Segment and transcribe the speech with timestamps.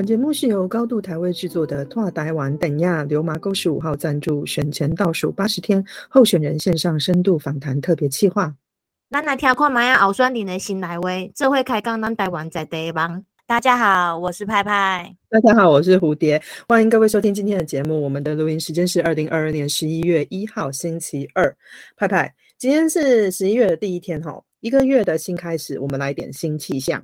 [0.00, 8.54] 本节目是由高度台位制作的拓台湾等亚流麻沟十五号赞助，选前倒数八十天候选人线上深度访谈特别企划。
[9.10, 13.22] 咱来听看麦啊，敖酸林的新来威，这会开讲咱台湾在地方。
[13.46, 15.14] 大家好，我是派派。
[15.28, 16.42] 大家好，我是蝴蝶。
[16.66, 18.02] 欢迎各位收听今天的节目。
[18.02, 21.54] 我们的录音时间是二零二二年十一月一号星期二。
[21.98, 27.02] 派派，今天是十一月的第一天哈，一个月的新开始，我们来点新气象。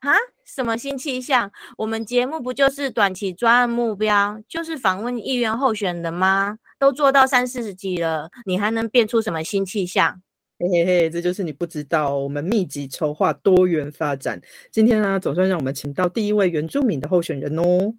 [0.00, 0.10] 啊？
[0.44, 1.50] 什么新气象？
[1.76, 6.58] 我们节目不就是短期专案目标，就是访问议员候选人吗？
[6.78, 10.20] 都做到三四十集了，你还能变出什么新气象？
[10.58, 14.40] 嘿嘿嘿，这就是你不知道，我们密集筹划多元发展。
[14.70, 17.94] 今天呢，总算让我们请到第一位原住民的候选人哦。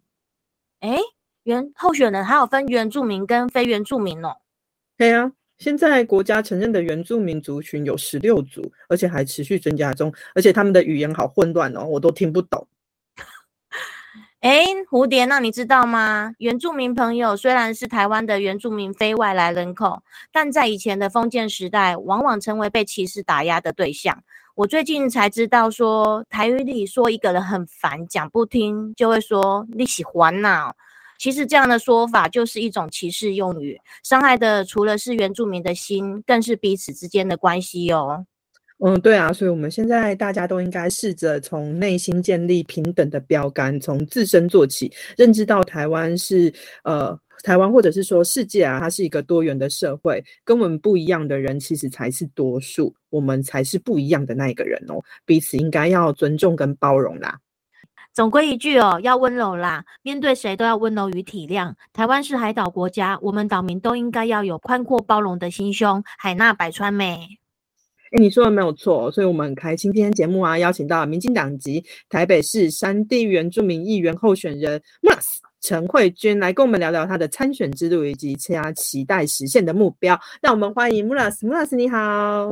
[0.80, 0.98] 哎，
[1.44, 4.38] 原候选人还有分原住民跟非原住民哦。
[4.98, 12.68] 对啊，现在国家承认的原住民族群有十六组，而且还持续增加中，而且他们的语言好混乱哦，我都听不懂。
[14.42, 16.34] 哎，蝴蝶，那你知道吗？
[16.40, 24.22] 原住民朋友虽然是台湾的原住民非外来人口，但在以前的封建时代，往往成为被歧视打压的对象。
[24.56, 30.74] 我最近才知道，说台语里说一个人很烦，讲不听，就会说你喜欢呐。
[31.24, 38.26] 其实这样的说法就是一种歧视用语，伤害的除了是原住民的心，更是彼此之间的关系哦。
[38.86, 57.40] 嗯，对啊，所以我们现在大家都应该试着从内心建立平等的标杆，从自身做起，认知到台湾是呃台湾或者是说世界啊，它是一个多元的社会，跟我们不一样的人其实才是多数，我们才是不一样的那一个人哦，彼此应该要尊重跟包容啦。
[58.14, 61.74] 总归一句哦，要温柔啦，面对谁都要温柔与体谅。
[61.92, 67.28] 台湾是海岛国家，我们岛民都应该要有宽阔包容的心胸，海纳百川美。
[68.12, 75.24] 哎，你说的没有错，所以我们很开心今天节目啊，邀请到民进党籍台北市山地原住民议员候选人 Mus
[75.62, 80.20] 陈慧君来跟我们聊聊他的参选之路以及他期待实现的目标。
[80.40, 82.52] 让我们欢迎 Mus，Mus 你好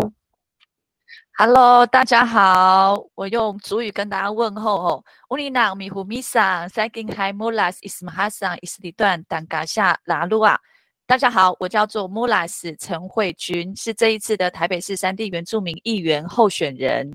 [1.44, 5.04] ，Hello，大家好，我用主语跟大家问候哦。
[5.32, 10.60] 乌尼纳米胡米桑塞金海 Mus ismahasan isli 段丹嘎夏拉鲁啊。
[11.08, 17.10] 大家好，我叫做穆拉斯陈慧君，是这一次的台北市三地原住民议员候选人。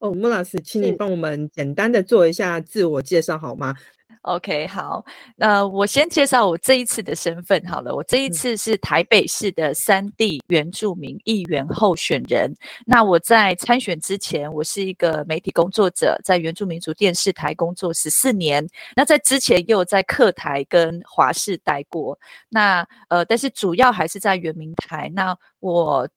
[0.00, 3.74] 哦，穆拉斯，请你帮我们简单的做一下自我介绍好吗
[4.22, 5.04] ？OK，好，
[5.36, 7.94] 那我先介绍我这一次的身份好了。
[7.94, 12.54] 我这一次是台北市的三地原住民议员候选人。
[12.86, 18.66] 那我在参选之前，我是一个媒体工作者，在原住民族电视台工作十四年。
[18.94, 22.18] 那在之前又在客台跟华视待过。
[22.48, 25.10] 那呃，但是主要还是在原民台。
[25.14, 26.08] 那我。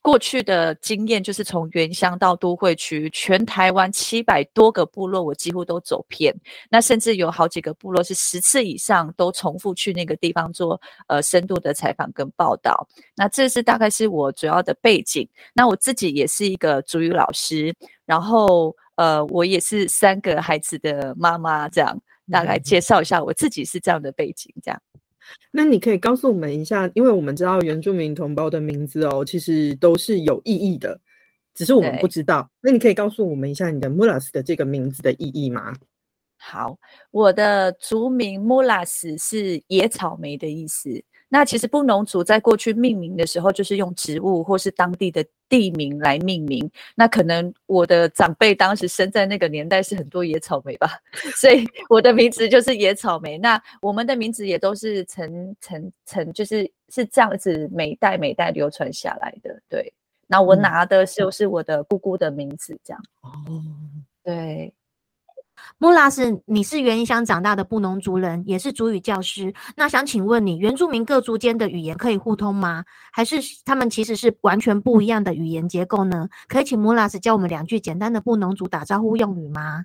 [0.00, 6.34] 过去的经验就是从原乡到都会区，全台湾七百多个部落，我几乎都走遍。
[6.70, 12.86] 那甚至有好几个部落是十次以上都重复去那个地方做呃深度的采访跟报道。
[13.16, 15.28] 那这是大概是我主要的背景。
[15.52, 17.74] 那我自己也是一个主语老师，
[18.06, 22.00] 然后呃我也是三个孩子的妈妈，这样
[22.30, 24.80] 大概介绍一下我自己是这样的背景，这样。
[25.50, 31.00] 那你可以告诉我们一下，因为我们知道原住民同胞的名字哦，其实都是有意义的，
[31.54, 32.50] 只是我们不知道。
[32.60, 35.74] 那你可以告诉我们一下你的 Mulas 的这个名字的意义吗？
[36.36, 36.78] 好，
[37.10, 41.02] 我的族名 Mulas 是野草莓的意思。
[41.28, 46.70] 那其实布农族在过去命名的时候，就是用植物或是当地的地名来命名。
[46.94, 50.88] 那可能我的长辈当时生在那个年代是很多野草莓吧，
[51.36, 53.36] 所以我的名字就是野草莓。
[53.38, 59.60] 那我们的名字也都是层层层，就是是这样子每代每代流传下来的。
[59.68, 59.92] 对，
[60.26, 63.02] 那我拿的就是我的姑姑的名字，这样。
[63.20, 63.62] 哦，
[64.24, 64.72] 对。
[65.76, 69.52] 穆拉斯，你是原乡长大的布农族人，也是族语教师。
[69.76, 72.82] 那想请问你，原住民各族间的语言可以互通吗？
[73.12, 76.28] 还是他们其实是完全不一样的语言结构呢？
[76.48, 79.84] 可以请穆拉斯教我们两句简单的布农族打招呼用语吗？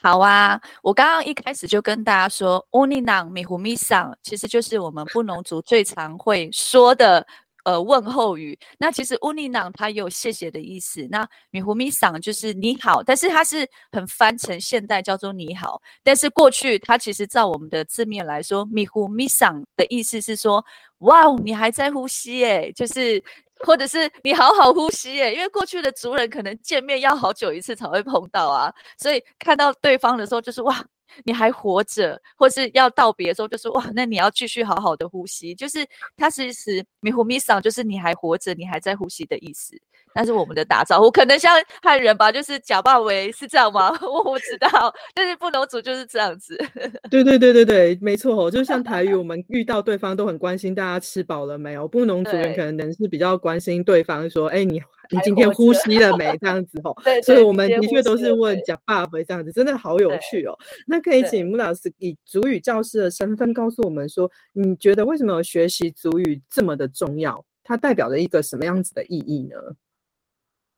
[0.00, 7.26] 好啊，我刚刚一开始就跟大家说，乌尼囊米胡米桑，其实就是我们布农族最常会说的。
[7.68, 8.58] 呃，问候语。
[8.78, 11.06] 那其实乌尼囊它有谢谢的意思。
[11.10, 15.82] 那米胡米桑就是你好，但是它是很翻成现代叫做你好。
[16.02, 20.64] 但是过去它其实照我们的字面来说，米胡米桑的意思是说，
[21.00, 23.22] 哇哦，你还在呼吸耶，就是
[23.66, 25.34] 或者是你好好呼吸耶。
[25.34, 30.82] 因为过去的族人可能见面要好久一次才会碰到啊，所以看到对方的时候就是哇。
[31.24, 35.54] 你还活着，或是要道别的时候，就说哇，那你要继续好好的呼吸。
[35.54, 39.80] 就是它其实米呼米桑，就是你还活着，你还在呼吸的意思。
[40.14, 43.90] 那是我们的打招呼，可能像汉人吧，就是假扮为是这样吗？
[44.02, 46.56] 我不知道，但是布农族就是这样子。
[47.10, 51.86] 对对对对对，没错，就像台语， 我们遇到对方都很关心大家吃饱了没有。
[51.86, 56.36] 布农族人可能是比较关心对方说，哎，你你今天呼吸了没？
[56.40, 56.94] 这样子哦。
[57.04, 60.56] 对，所以我们的确都是问假爸爸这样子，真的好有趣哦。
[60.86, 67.44] 那可以请穆老师以主语教师的身份告诉我们说，你觉得为什么学习主语这么的重要？
[67.64, 69.56] 它代表着一个什么样子的意义呢？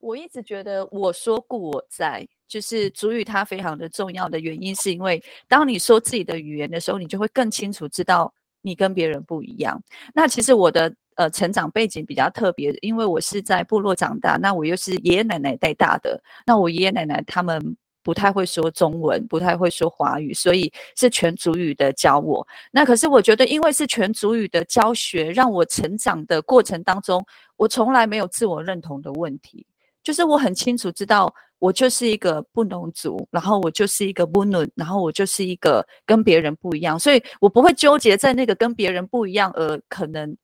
[0.00, 8.32] 我一直觉得我说故我在，就是主语它非常的重要的原因，是因为当你说自己的语言的时候，你就会更清楚知道
[8.62, 9.80] 你跟别人不一样。
[10.14, 22.46] 那其实我的呃成长背景比较特别，因为我是在部落长大，那我又是爷爷奶奶带大的，那我爷爷奶奶他们不太会说中文，不太会说华语，所以是全主语的教我。
[22.72, 27.22] 那可是我觉得，因为是全主语的教学，让我成长的过程当中，
[27.56, 29.66] 我从来没有自我认同的问题。
[30.02, 40.34] 就是我很清楚知道，我就是一个不农族，然后我就是一个不努，然后我就是一个跟别人不一样，所以我不会纠结在那个跟别人不一样而可能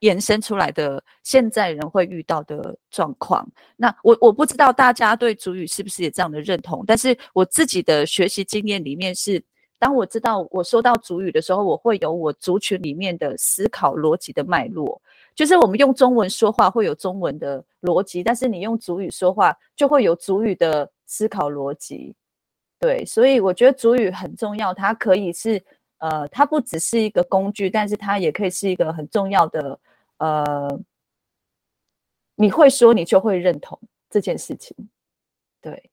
[0.00, 3.46] 延伸出来的现在人会遇到的状况。
[3.76, 9.40] 那我我不知道大家对主语是不是也这样的认同，但是我自己的学习经验里面是，
[9.78, 15.00] 当我知道我说到主语的时候，我会有我族群里面的思考逻辑的脉络。
[15.34, 22.14] 就是我们用中文说话会有中文的逻辑，但是你用主语说话就会有主语的思考逻辑，
[22.78, 25.62] 对，所以我觉得主语很重要，它可以是
[25.98, 29.78] 呃，它不只是一个工具，但是它也可以是一个很重要的
[30.18, 30.80] 呃，
[32.34, 33.78] 你会说你就会认同
[34.10, 34.76] 这件事情，
[35.60, 35.90] 对。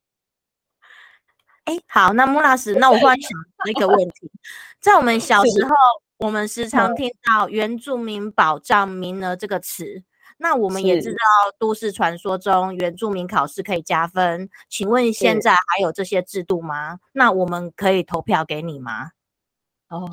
[1.63, 4.29] 哎，好，那穆老师，那我忽然想到一个问题，
[4.81, 5.71] 在我们小时候。
[6.19, 10.03] 我们时常听到“原住民保障名额”这个词，
[10.37, 11.17] 那我们也知道
[11.57, 14.49] 都市传说中原住民考试可以加分。
[14.67, 16.99] 请问现在还有这些制度吗？
[17.13, 19.11] 那我们可以投票给你吗？
[19.87, 20.09] 哦，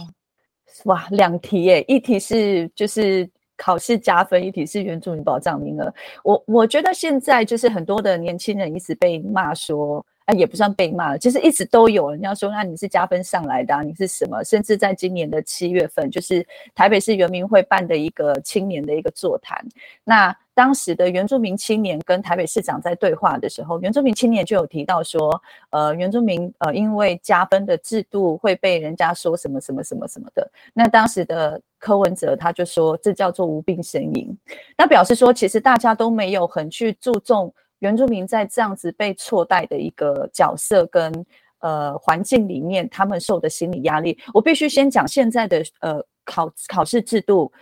[0.85, 5.93] 哇，两题耶，一题是就是考试加分，一题是原住民保障名额。
[6.23, 10.07] 我我觉得现在就是很多的年轻人一直被骂说。
[10.27, 14.43] 啊，也不算被骂了，其实一直都有人家说，那你是加分上来的，你是什么？
[14.43, 16.45] 甚至在今年的七月份，就是
[16.75, 19.65] 台北市原民会办的一个青年的一个座谈，
[20.03, 25.41] 那当时的原住民青年跟台北市长在对话的时候，原住民青年就有提到说，
[25.71, 34.37] 呃，原住民呃因为加分的制度会被人家说什么什么什么什么的，那当时的柯文哲他就说，这叫做无病呻吟，
[34.77, 37.55] 那表示说，其实大家都没有很去注重。
[37.87, 41.25] 原住民在这样子被错待的一个角色跟
[41.61, 47.53] 呃环境里面，他们受的心理压力，我必须先讲现在的呃考考试制度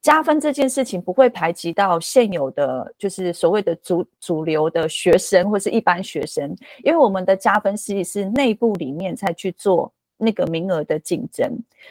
[0.00, 11.46] 加分这件事情不会排挤到现有的就是所谓的主主流的学生或是一般学生，因为我们的加分实是内部里面才去做那个名额的竞争。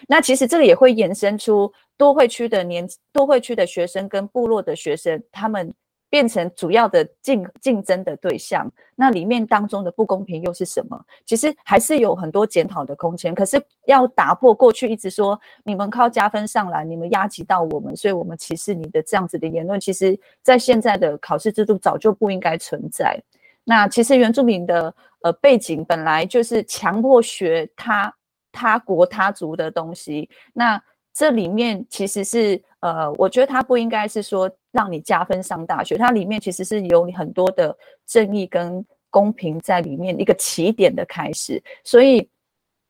[0.07, 5.71] 那其实这个也会延伸出多会区的年多会区的学生跟部落的学生他们。
[6.15, 10.97] 变成主要的竞竞争的对象，那里面当中的不公平又是什么？
[11.25, 13.35] 其实还是有很多检讨的空间。
[13.35, 23.21] 可是要打破过去一直说你们靠加分上来，你们压挤到我们，所以我们歧视你的这样子的言论，其实在现在的考试制度早就不应该存在。
[23.65, 28.15] 那其实原住民的呃背景本来就是强迫学他
[28.53, 30.81] 他国他族的东西，那
[31.13, 34.49] 这里面其实是呃，我觉得他不应该是说。
[34.75, 42.29] 让你加分上大学，它里面其实是有很多的正义跟公平在里面一个起点的开始，所以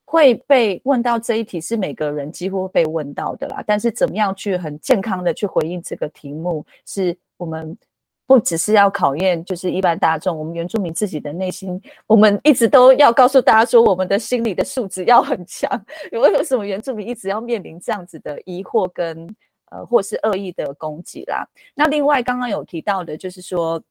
[0.03, 3.63] 会被问到这一题是每个人几乎被问到的啦。
[3.67, 7.77] 但是怎么样去很健康的去回应这个题目，是我们
[8.25, 15.69] 不只是要考验就是一般大众，我们原住民自己的内心，我们一直都要告诉大家说，我们的心理的素质要很强。
[16.11, 19.35] 为什么原住民一直要面临这样子的疑惑跟？
[19.75, 21.45] 呃，或是恶意的攻击啦。
[21.73, 23.81] 那另外刚刚有提到的，就是说，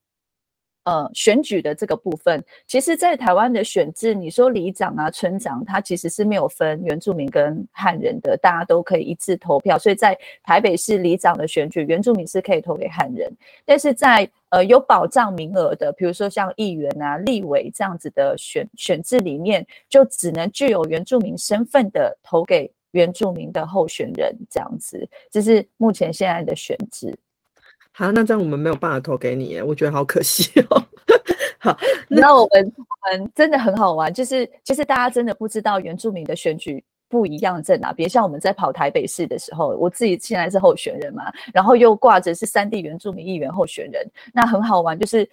[0.85, 9.79] 呃，选举的这个部分，其实，在台湾的选制，你说里长啊、村长，他其实是没有分原住民跟汉人的，大家都可以一致投票。
[9.79, 13.31] 所以在台北市里长的选举，原住民是可以投给汉人，
[13.65, 22.71] 但是在呃有保障名额的，比如说像议员啊、立委这样子的选选制里面，就只能具有原住民身份的投给。
[22.95, 27.15] 原住民的候选人这样子，这是目前现在的选制。
[27.93, 30.83] 好，那这样我们没有办法投给你，我觉得好可惜哦。
[31.59, 31.77] 好，
[32.09, 38.09] 那我们我们真的很好玩，就是就是大家真的不知道原住民的选举不一样在哪边。
[38.09, 45.29] 像我们在跑台北市的时候，我自己现在是候选人嘛，然后又挂着是三地原住民议员候选人，那很好玩，就是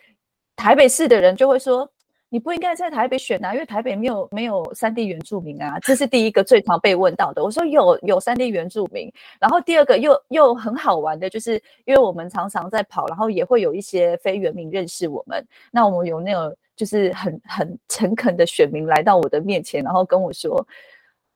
[0.56, 1.90] 台北市的人就会说。
[2.34, 7.44] 你不应该在台北选啊，因为台北没有没有三地原住民啊，这是第一个最常被问到的。
[7.44, 15.46] 我说有有三地原住民，然后第二个又又很好玩的，就是因为我们常常在跑，然后也会有一些非原民认识我们。
[15.74, 20.66] 那我们有那种就是很很诚恳的选民来到我的面前，然后跟我说：“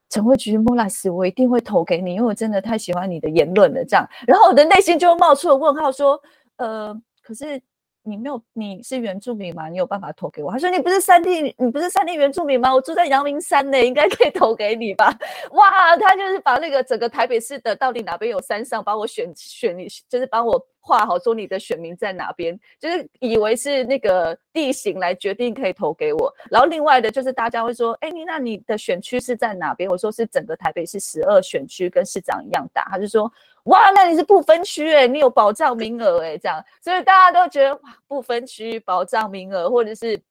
[0.10, 6.18] 陈慧菊莫拉斯，我一定会投给你，因为我真的太喜欢你的言论了。”这样，然后我的内心就冒出了问号，说
[6.56, 7.62] ：“呃，可是。”
[8.06, 9.68] 你没有，你是原住民吗？
[9.68, 10.52] 你有办法投给我？
[10.52, 12.74] 他说你不是三地，你不是三地原住民吗？
[12.74, 15.08] 我住在阳明山呢，应该可以投给你吧？
[15.52, 26.32] 哇，他就是把那个整个台北市的到底哪边有山上，把我选选你，就是帮我画好，说你的选民在哪边，就是以为是那个地形来决定可以投给我。
[26.52, 29.90] 然后另外的就是大家会说，哎，你那你的选区是在哪边？
[29.90, 32.88] 我说是整个台北市十二选区跟市长一样大。
[32.92, 33.32] 他就说。
[33.66, 40.22] 哇，那你是不分区哎，你有保障名额哎，这样，所以大家都觉得哇，不分区保障名额，或者是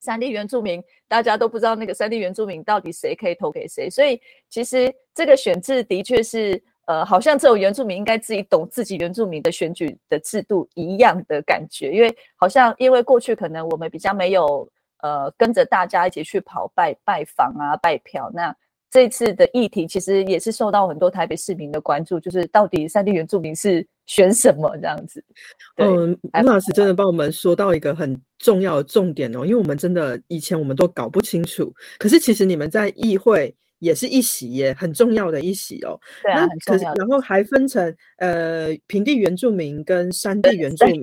[0.00, 14.66] 三地原住民，大家都不知道那个三地原住民到底谁可以投给谁，所以其实这个选制的确是，呃，好像这种原住民应该自己懂自己原住民的选举的制度一样的感觉，因为好像因为过去可能我们比较没有
[15.02, 18.56] 呃跟着大家一起去跑拜拜访啊拜票那。
[18.92, 25.24] 这次的议题其实也是受到很多台北市民的关注，就是到底三地原住民是选什么这样子。
[25.78, 35.98] 嗯，吴老师真的帮我们说到一个很重要的重点哦，因为我们真的以前我们都搞不清楚，可是其实你们在议会也是一席耶，很重要的一席哦。
[36.22, 41.00] 对啊，可是然后还分成呃平地原住民跟山地原住民，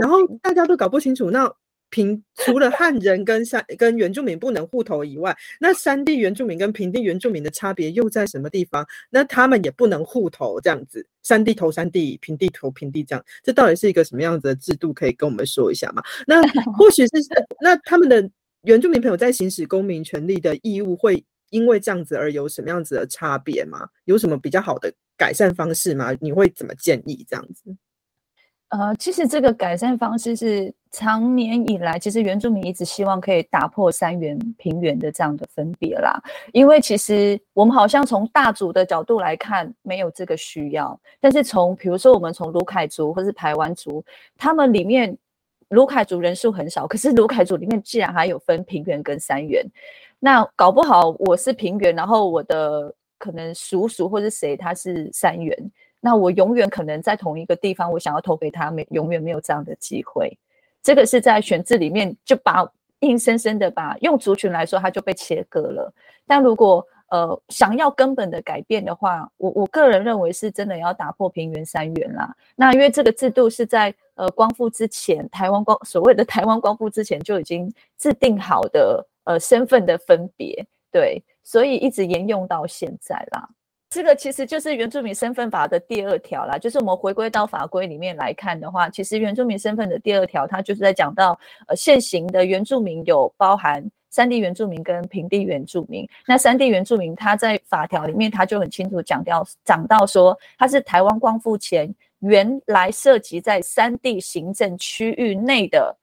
[0.00, 1.52] 然后大家都搞不清楚那。
[1.90, 8.86] 平除了汉人跟山跟原住民不能互投以外，那山地原住民跟平地原住民的差别又在什么地方？
[9.10, 14.92] 那他们也不能互投这样子，山地投山地，平地投平地这样，这到底是一个什么样子的制度？
[14.92, 16.02] 可以跟我们说一下吗？
[16.26, 16.42] 那
[16.76, 17.12] 或许是
[17.60, 18.28] 那他们的
[18.62, 23.88] 原住民朋友在行使公民权利的义务，会因为这样子而有什么样子的差别吗？
[24.04, 26.12] 有什么比较好的改善方式吗？
[26.20, 27.76] 你会怎么建议这样子？
[28.70, 36.20] 呃，其实这个改善方式是长年以来，其实原住民一直希望可以打破三元平原的这样的分别啦。
[36.52, 40.98] 因为其实我们好像从大族的角度来看，没有这个需要。
[41.20, 44.04] 但是从比如说我们从卢凯族或是排湾族，
[44.36, 45.16] 他们里面
[45.68, 49.64] 卢凯族人数很少，可是卢凯族里面既然还有分平原跟三元，
[50.18, 55.56] 那搞不好我是平原，然后我的可能叔叔或是谁他是三元。
[56.06, 60.38] 那我永远可能在同一个地方，我想要投给他，没永远没有这样的机会。
[60.80, 62.64] 这个是在选制里面就把
[63.00, 65.92] 硬生生的把用族群来说，它就被切割了。
[66.24, 72.32] 但如果呃想要根本的改变的话，我我个人认为是真的要打破平原三元啦。
[72.54, 83.48] 那因为这个制度是在呃光复之前，台湾光所谓的台湾光复之前就已经制定好的呃身份的分别，对，所以一直沿用到现在啦。
[83.96, 91.30] 这个其实就是原住民身份法的第二条啦，就是我们回归到法规里面来看的话，其实原住民身份的第二条，它就是在讲到
[91.66, 96.06] 呃现行的原住民有包含山地原住民跟平地原住民。
[96.26, 105.96] 那山地原住民，它在法条里面，它就很清楚讲到讲到说，它是台湾光复前原来涉及在山地行政区域内的。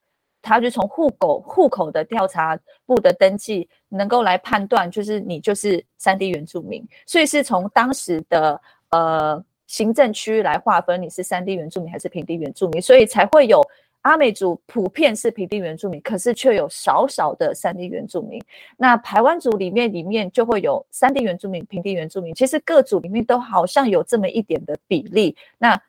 [0.44, 13.62] 他就从户口户口的调查部的登记，能够来判断，就是你就是三地原住民，所以是从当时的呃行政区来划分你是三地原住民还是平地原住民，所以才会有
[14.02, 18.44] 阿美族普遍是平地原住民，可是却有少少的三地原住民。
[18.76, 25.34] 那台湾族里面里面就会有三地原住民、平地原住民，其实各组里面都好像有这么一点的比例。
[25.58, 25.82] 那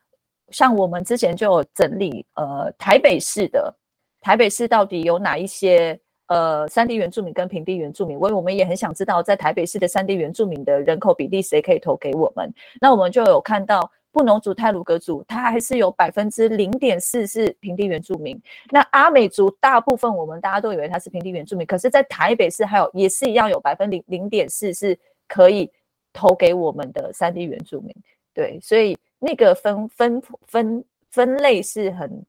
[0.49, 3.75] 像我们之前就有整理，呃，台北市的。
[4.25, 8.17] 台北市到底有哪一些呃三地原住民跟平地原住民？
[8.17, 12.51] 我我们也很想知道，在台北市的三地原住民的人口比例，谁可以投给我们？
[12.81, 18.41] 那我们就有看到布农族、泰鲁格族，它还是有百分之零点四是平地原住民。
[18.71, 25.71] 那阿美族大部分我们大家都以为它是平地原住民，可是，在台北市还有也是一样有百分零零点四是可以
[26.11, 27.95] 投给我们的三地原住民。
[28.33, 32.25] 对，所以那个分分分分类是很。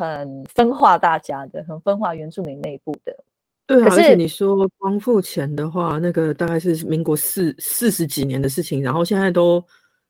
[0.00, 3.14] 很分化大家的，很分化原住民内部的。
[3.66, 9.62] 对，而且你说光复前的话，那个大概是民国四四十几年的事情，然后现在都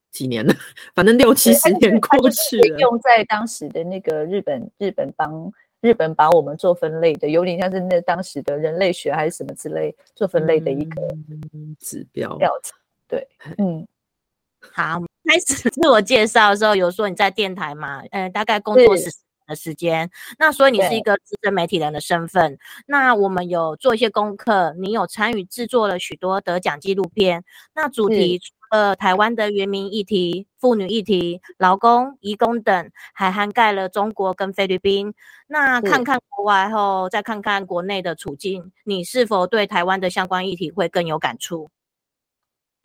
[0.09, 0.55] 几年了，
[0.95, 2.79] 反正六七十年过去了。
[2.79, 11.01] 用在当时的那个日本日本帮日本把我们做分类的，有点像是那当时的人类学还是什么之类做分类的一个
[11.79, 12.75] 指标调查。
[13.07, 13.85] 对，嗯，
[14.71, 18.01] 好，开始自我介绍的时候有说你在电台嘛？
[18.09, 19.11] 呃，大概工作是。
[19.51, 22.57] 的时间，那所以你是一个资深媒体人的身份。
[22.87, 27.43] 那我们有做一些功课，你有参与制作了许多得奖纪录片。
[27.75, 35.13] 那主题除了台湾的原民议题、妇女议题、劳工、移工等，还涵盖了中国跟菲律宾。
[35.47, 41.69] 那看看国外后，再看看国内的处境，你是否对台湾的相关议题会更有感触？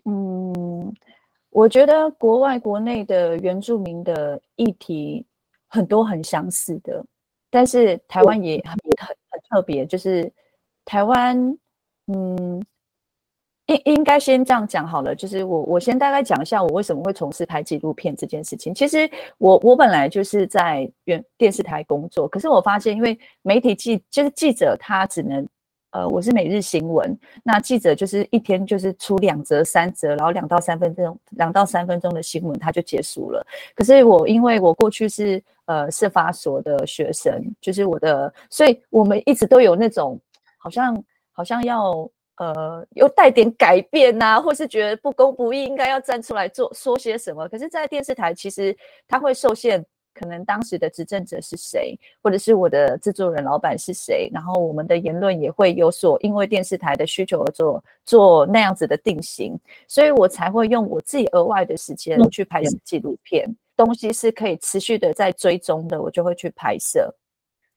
[0.04, 0.92] 嗯，
[1.50, 5.24] 我觉得国外、国内的原住民的议题。
[5.68, 7.04] 很多很相似的，
[7.50, 10.32] 但是台湾也很很很特别，就是
[10.84, 11.36] 台湾，
[12.06, 12.64] 嗯，
[13.66, 18.74] 应应该先这样讲好了，就是我我先大概讲一下我为什么会从事拍纪录片这件事情。
[18.74, 25.46] 其实我我本来就是在原电视台工作，可是我发现，因为媒体记就是记者，他只能。
[25.92, 33.46] 呃，我是每日新闻，那记者就是一天就是出两则、三则，然后两到三分钟、两到三分钟的新闻，他就结束了。
[33.74, 40.18] 可是我因为我过去是呃司法所的学生，就是我的，所以我们一直都有那种
[40.58, 47.48] 好像好像要呃又带点改变呐，或是觉得不公不义，应该要站出来做说些什么。
[47.48, 49.84] 可是，在电视台其实它会受限。
[50.18, 63.46] 可能当时的执政者是谁，或者是我的制作人老板是谁，然后我们的言论也会有所因为电视台的需求而做做那样子的定型，所以我才会用我自己额外的时间去拍摄纪录片，
[63.76, 67.14] 东西是可以持续的在追踪的，我就会去拍摄。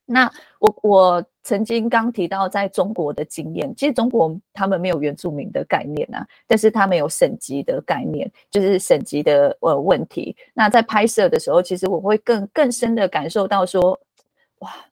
[0.06, 10.36] 那我我曾经刚提到在中国的经验，其实中国他们没有原住民的概念啊，但是他们有省级的概念，就是省级的呃问题。
[10.54, 14.00] 那在拍摄的时候，其实我会更更深的感受到说，
[14.60, 14.89] 哇。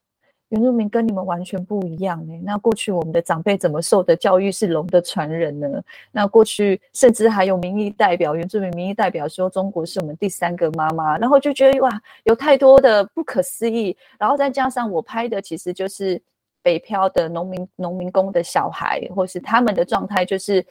[0.50, 5.68] 原住民跟你们完全不一样哎，那过去我们的长辈怎么受的教育是龙的传人呢？
[6.10, 11.90] 那过去甚至还有民意代表，原住民民意代表说中国是我们第三个妈妈，然后就觉得哇，
[12.24, 13.94] 有太多的不可思议。
[14.18, 16.20] 然后再加上我拍的其实就是
[16.62, 20.64] 北漂的农民农民工的小孩，或是他们的状态就是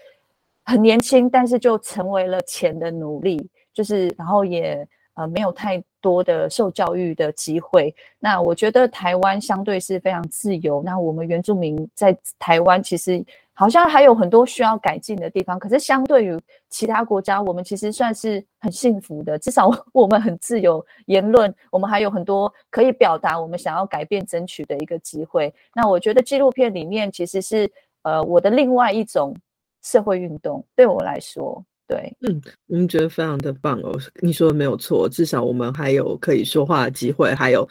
[0.66, 4.88] 很年轻，但是就成为了钱的奴隶，就是然后也。
[5.18, 7.94] 呃，没有太多的受教育的机会。
[8.20, 10.84] 那我觉得台湾相对是非常自由。
[10.86, 15.58] 那我们原住民在台湾其实好像还有很多需要改进的地方。
[15.58, 19.40] 可是相对于其他国家，我们其实算是很幸福的。
[19.40, 25.52] 至少 我们很自由言论，我们还有很多可以表达我们想要改变、争取的一个机会。
[25.74, 27.68] 那我觉得纪录片里面其实是
[28.04, 29.36] 呃我的另外一种
[29.82, 31.66] 社会运动，对我来说。
[31.88, 33.98] 对，嗯，我们觉得非常的棒哦。
[34.22, 37.68] 你说的没有错，至少我们还有可以说话的机会，还有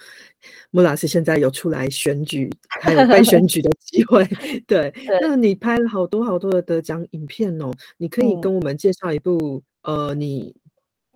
[0.71, 2.51] 穆老师现在有出来选举，
[2.81, 4.25] 还有被选举的机会。
[4.67, 10.57] 对，那你拍了好多好多的得奖影片哦，你可以跟我们介绍一部呃，你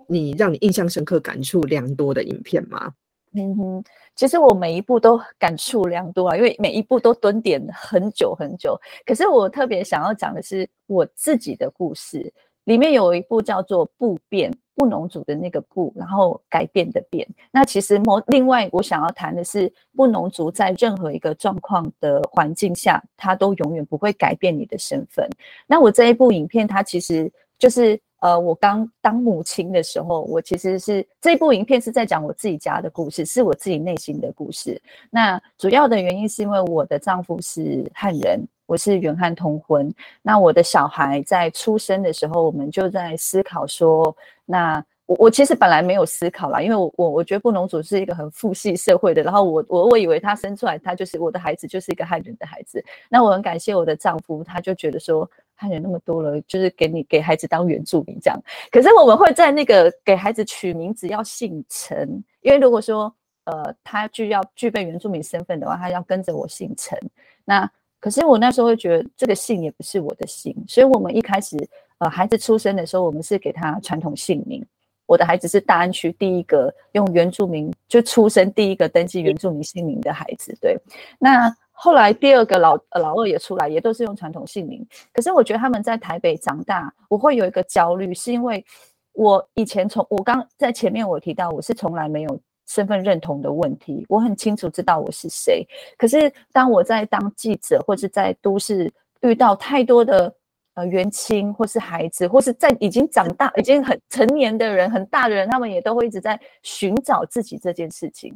[0.07, 2.93] 你让你印象深刻、感触良多的影片吗？
[3.33, 3.85] 嗯哼，
[4.17, 8.77] 其实我每一部都感触良多啊，因为每一部都蹲点很久很久。
[9.07, 12.31] 可是我特别想要讲的是我自己的故事。
[12.65, 17.27] 里面有一部叫做“不变”，布农族的那个“不”，然后改变的“变”。
[17.51, 25.29] 那其实某另外，我想要谈的是，布农族在任何一个状况的环境下，他都永远不会改变你的身份。
[25.67, 34.81] 那我这一部影片，它其实就是呃，我刚当母亲的时候，我其实是这部影片是在讲我自己家的故事，是我自己内心的故事。
[35.11, 38.47] 那主要的原因是因为我的丈夫是汉人。
[38.71, 52.81] 我是远汉通婚，那我的小孩在出生的时候，我们就在思考说，那我我其实本来没有思考啦，因为我我我觉得布农族是一个很父系社会的，然后我我我以为他生出来他就是我的孩子，就是一个汉人的孩子。
[53.09, 58.41] 那我很感谢我的丈夫，他就觉得说汉人那么多了，就是给你给孩子当原住民这样。
[58.71, 63.13] 可是我们会在那个给孩子取名字要姓陈，因为如果说
[63.47, 66.97] 呃他具要具备原住民身份的话，他要跟着我姓陈。
[67.45, 67.69] 那
[68.01, 71.57] 可是我那时候会觉得这个姓也不是我的姓，所以我们一开始，
[71.99, 74.65] 呃，孩子出生的时候，我们是给他传统姓名。
[75.07, 80.57] 我的孩子是大安区第一个用原住民就出生第一个登记原住民姓名的孩子。
[80.61, 80.79] 对，
[81.19, 84.87] 那后来第二个老老二也出来，也都是用传统姓名。
[85.13, 88.65] 可是我觉得他们在台北长大，我会有一个焦虑，是因为
[89.13, 92.41] 我以前从我刚在前面我提到，我是从来没有。
[92.71, 95.67] 身份认同的问题，我很清楚知道我是谁。
[95.99, 100.33] 可是当我在当记者，或是在都市遇到太多的
[100.75, 108.33] 呃元亲，或是孩子，或是在已经长大、已经很成年的人、很大的人，他们也都会一直在寻找自己这件事情。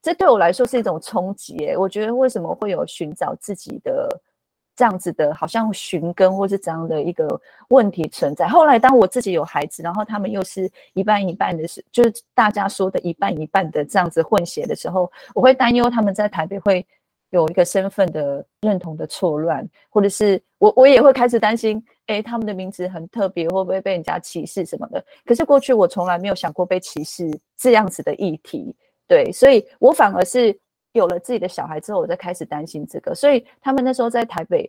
[0.00, 1.74] 这对我来说是一种冲击。
[1.76, 4.08] 我觉得为什么会有寻找自己的
[4.76, 8.48] 这样子的，好像寻根或是怎样的一个问题存在？
[8.48, 16.86] 后来当我自己有孩子，然后他们又是一半一半的，是就是大家说的一半一半的这样子混血的时候，我会担忧他们在台北会
[17.30, 25.04] 有一个身份的认同的错乱，或者是我我也会开始担心，哎，他们的名字很特别，会不会被人家歧视什么的？
[25.24, 28.74] 可是过去我从来没有想过被歧视这样子的议题。
[29.06, 30.58] 对，所以我反而是
[30.94, 33.14] 有了自己的小孩之后，我再开始担心这个。
[33.14, 34.68] 所以他们那时候在台北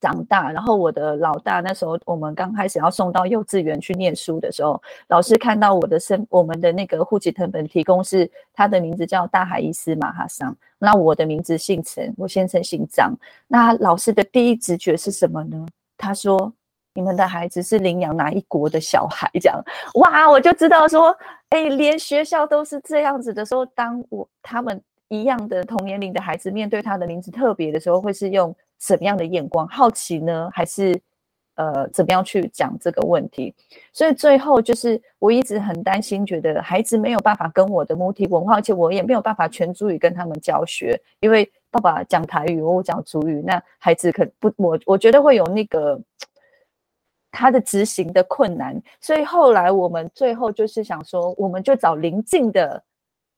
[0.00, 13.12] 长大，然后我的老大那时候我们刚开始要送到幼稚园去念书的时候，老师看到我的身，我们的那个户籍成本提供是他的名字叫大海伊斯马哈桑，那我的名字姓陈，我先生姓张。
[13.46, 15.66] 那老师的第一直觉是什么呢？
[15.96, 16.52] 他说。
[16.94, 19.30] 你们的孩子是领养哪一国的小孩？
[19.34, 19.62] 这样
[19.94, 21.16] 哇，我就知道说，
[21.50, 29.66] 哎，连学校都是这样子的时候，当我他们一样的同年龄的孩子面对他的名字特别的时候，会是用什么样的眼光？
[29.68, 31.00] 好奇呢，还是
[31.54, 33.54] 呃，怎么样去讲这个问题？
[33.92, 46.00] 所以最后就是我一直很担心，觉得孩子没有办法跟我的母体文化，而且我也没有办法全主语跟他们教学，因为爸爸讲台语，我讲主语，那孩子可不，我我觉得会有那个。
[47.30, 52.82] 他的执行的困难，所以后来我们最后就是想说，我们就找邻近的，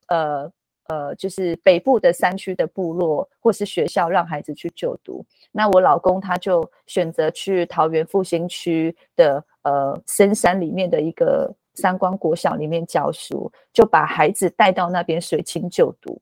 [0.07, 0.51] 呃
[0.91, 5.25] 呃，就是北部的山区的部落或是学校，让孩子去就读。
[5.53, 16.21] 那我老公他就选择去桃园复兴区的呃深山里面的一个三光国小里面教书，就把孩子带到那边水清就读。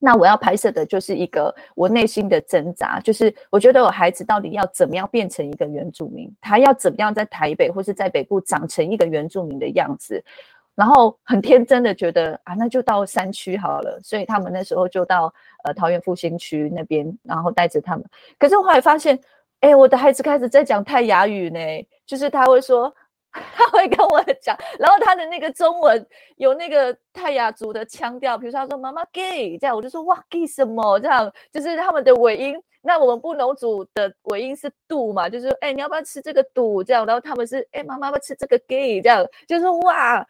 [0.00, 10.24] 那我要拍摄的就是一个我内心的挣扎，就是我觉得我孩子到底要怎么样变成一个原住民，他要怎么样在台北或是在北部长成一个原住民的样子，
[10.74, 15.32] 然后很天真的觉得啊，那就到山区好了，所以他们那时候就到
[15.64, 18.04] 呃桃园复兴区那边，然后带着他们。
[18.38, 19.18] 可是我后来发现，
[19.60, 21.58] 哎，我的孩子开始在讲泰雅语呢，
[22.06, 22.94] 就是他会说。
[23.56, 26.06] 他会跟我讲，然后他的那个中文
[26.36, 32.62] 有那个泰雅族的腔调，比如说他说“妈妈 gay” 这样，我就说“哇 gay 什么”这样，就是他们的尾音。
[32.82, 40.26] 那我们布农族的尾音是“度”嘛，就是哎你要不要吃这个“度”这样，然后他们是哎妈妈要吃这个 “gay” 这样，就是哇，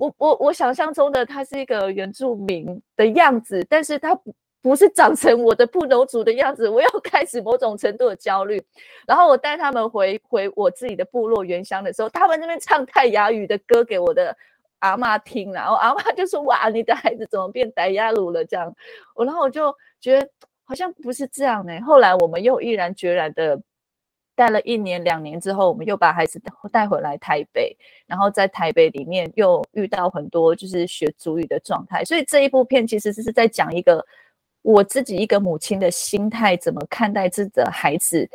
[0.00, 4.34] 我我我想象中的他是一个原住民的样子，但是他不。
[4.62, 8.62] 不是长成我的布农族的样子，我要开始某种程度的焦虑。
[9.06, 14.36] 然后我带他们回回我自己的部落原乡的时候，他们那边唱泰雅语的歌给我的
[14.80, 18.70] 阿妈听，然后阿妈就说：“哇，你的孩子怎么变傣雅鲁了？”这样，
[19.14, 20.28] 我然后我就觉得
[20.64, 21.80] 好像不是这样呢。
[21.80, 23.58] 后来我们又毅然决然的
[24.34, 26.40] 带了一年两年之后，我们又把孩子
[26.72, 32.04] 带回来台北，然后在台北里面又遇到很多就是学主语的状态。
[32.04, 34.04] 所以这一部片其实是在讲一个。
[34.62, 38.28] 我自己一个母亲的心态怎么看待自己的孩子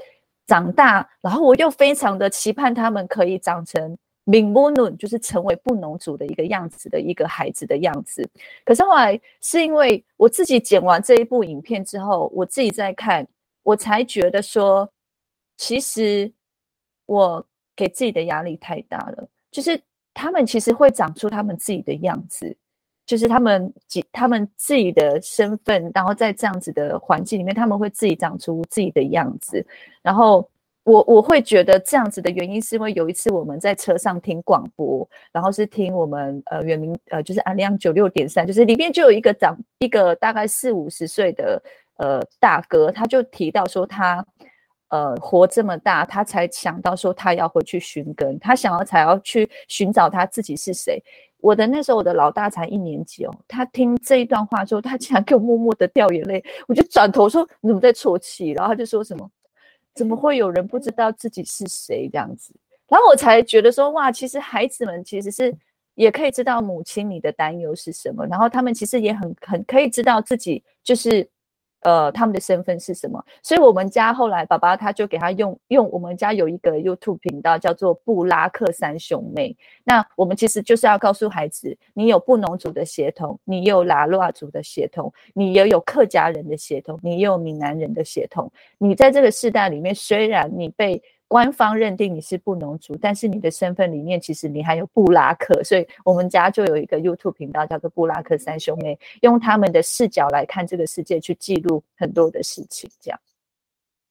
[0.47, 8.27] 长大，然后我又非常的期盼他们可以长成闽波奴，就是成为布农族的一个样子的一个孩子的样子。
[8.63, 13.27] 可是后来是因为我自己剪完这一部影片之后，我自己在看，
[13.62, 14.91] 我才觉得说，
[15.57, 16.31] 其实
[17.05, 19.81] 我给自己的压力太大了，就是
[20.13, 22.55] 他们其实会长出他们自己的样子。
[23.07, 29.63] 就是他们己他们自己的身份，然后在这样子的环境里面，他们会自己长出自己的样子。
[30.01, 30.49] 然后
[30.81, 41.61] 我我会觉得这样子的原因，是因为有一次我们在车上听广播，然后是听我们呃远明呃就是安亮九六点三，就是里面就有一个长一个大概四五十岁的
[41.97, 44.25] 呃大哥，他就提到说他
[44.95, 51.03] 呃活这么大，他才想到说他要回去寻根，他想要才要去寻找他自己是谁。
[51.41, 53.31] 我的那时候，我的老大才一年级哦。
[53.45, 56.43] 他听这一段话之后，他竟然给我默默的掉眼泪。
[56.67, 59.29] 我就转头说：“你怎么在啜泣？”然后他就说什么
[59.93, 62.55] ：“怎么会有人不知道自己是谁这样子？”
[62.88, 65.53] 然后我才觉得说：“哇，其实孩子们其实是
[65.93, 71.27] 也可以知道母亲你的担忧是什么，然后他们其实也很很可以知道自己就是。”
[71.86, 73.24] 呃，他们的身份是什么？
[73.43, 79.56] 所以我们家后来爸爸他就给他用用我们家有一个 YouTube 频道叫做布拉克三兄妹。
[79.84, 88.52] 那我们其实就是要告诉孩子，你有布农族的血统，你有拉鲁阿族的血统，你也有客家人的血统，你也有闽南人的血统。
[88.80, 102.89] 你在这个世代里面，虽然你被官方认定你是布农族，但是你的身份里面其实你还有布拉克，所以我们家就有一个 YouTube 频道叫做布拉克三兄妹，用他们的视角来看这个世界，去记录很多的事情。
[103.01, 103.19] 这样，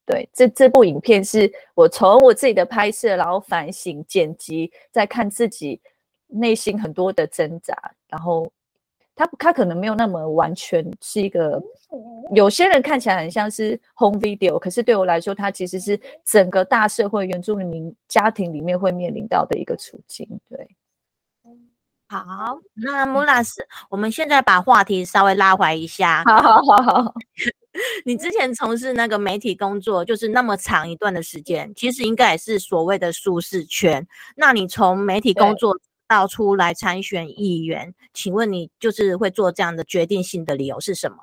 [0.05, 5.81] 对，这这部影片是我从我自己的拍摄，然后反省、剪辑，再看自己
[6.27, 7.75] 内心很多的挣扎，
[8.09, 8.51] 然后
[9.17, 11.63] 它它可能没有那么完全是一个，
[12.35, 20.29] 有些人看起来很像是 home video，可是对我来说，它其实是整个大社会原住民家庭里面会面临到的一个处境。
[20.49, 20.69] 对，
[22.09, 26.23] 好，那穆拉斯，我们现在把话题稍微拉回一下。
[26.25, 27.15] 好好好好。
[28.05, 34.07] 你之前从事那个媒体工作，就是那么长一段的时间，其实应该也是所谓的舒适圈。
[34.37, 35.77] 那你从媒体工作
[36.15, 41.17] 到出来参选议员，请问你就是会做这样的决定性的理由是什么？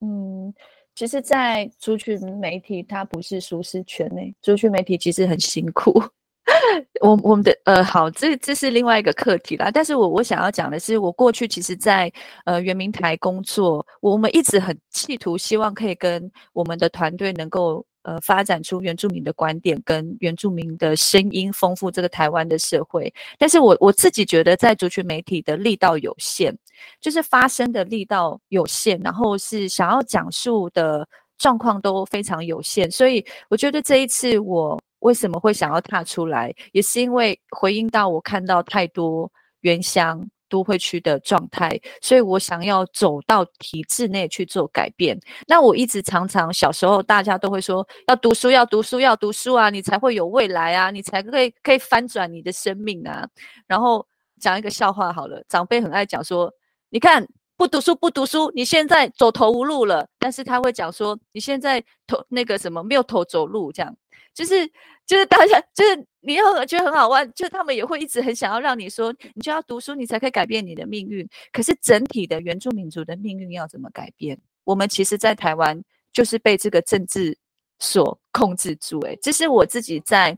[0.00, 0.52] 嗯，
[0.94, 6.02] 其实，在族群媒体，它不是舒适圈内，族群媒体其实很辛苦。
[7.00, 9.70] 我我们的呃好，这这是另外一个课题啦。
[9.70, 12.12] 但是我我想要讲的是，我过去其实，在
[12.44, 23.12] 呃圆明台工作，我们一直很企图希望可以跟我们的团队能够呃发展出原住民的观点跟原住民的声音，丰富这个台湾的社会。
[23.36, 26.56] 但是我我自己觉得，在族群媒体的力道有限，
[27.00, 32.90] 就是发声的力道有限，然后是想要讲述的状况都非常有限。
[32.90, 34.80] 所以我觉得这一次我。
[35.04, 36.50] 为什么会想要踏出来？
[36.72, 45.18] 也是因为回应到我看到太多原乡都会区的状态，所以我想要走到体制内去做改变。
[45.48, 53.26] 那我一直常常小时候大家都会说要读书，要读书，要读书啊，你才会有未来啊，你才可以可以翻转你的生命啊。
[53.66, 54.06] 然后
[54.38, 56.48] 讲一个笑话好了，长辈很爱讲说，
[56.88, 60.06] 你看不读书不读书，你现在走投无路了。
[60.20, 63.92] 但是他会讲说，你现在头那个什么没有头走路这样。
[64.32, 64.64] 就是
[65.04, 71.28] 就是大家就是你又觉得很好玩，就他们也会一直很想要让你说，你就要读书，你才可以改变你的命运。
[71.52, 74.38] 可是整体的原住民族的命运要怎么改变？
[74.64, 75.78] 我们其实，在台湾
[76.12, 77.36] 就是被这个政治
[77.78, 78.98] 所控制住。
[79.02, 80.36] 诶，这是我自己在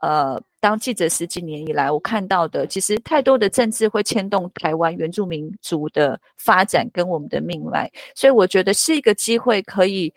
[0.00, 10.14] 呃当记者十几年以来，我看到的，其实太多的政治会牵动台湾原住民族的发展跟我们的命脉，所以我觉得是一个机会，可以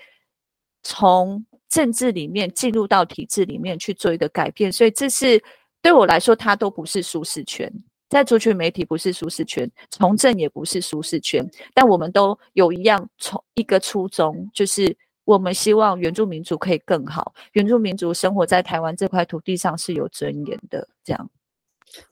[0.82, 1.45] 从。
[1.69, 5.41] 政治里面进入到体制里面去做一个改变，所以这是
[5.82, 7.71] 对我来说，它都不是舒适圈。
[8.10, 20.88] 在族群媒体不是舒适圈，从政也不是舒适圈，但我们都有一样从一个初衷，就是我们希望原住民族可以更好，原住民族生活在台湾这块土地上是有尊严的。
[21.03, 21.29] 这样，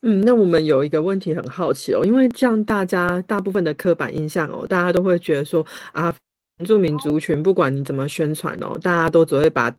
[0.03, 6.15] 嗯，那我们有一个问题很好奇哦，因为这样大家大部分的刻板印象哦，大家都会觉得说啊。
[6.59, 9.71] 原住民族群，不管你怎么宣传哦，大家都只会把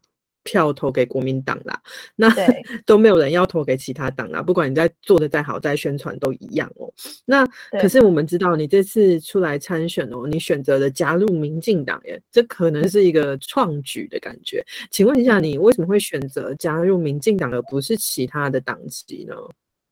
[0.44, 1.78] 票投给国民党啦，
[2.14, 2.32] 那
[2.86, 4.40] 都没有人要投给其他党啦。
[4.40, 6.90] 不管你在做的再好，再宣传都一样哦。
[7.26, 14.64] 那可是我们知道，你这次出来参选哦，你选择了加入民进党耶，这可能是一个创举的感觉。
[14.90, 19.34] 请问一下，你为什么会选择加入民进党，而不是其他的党籍呢？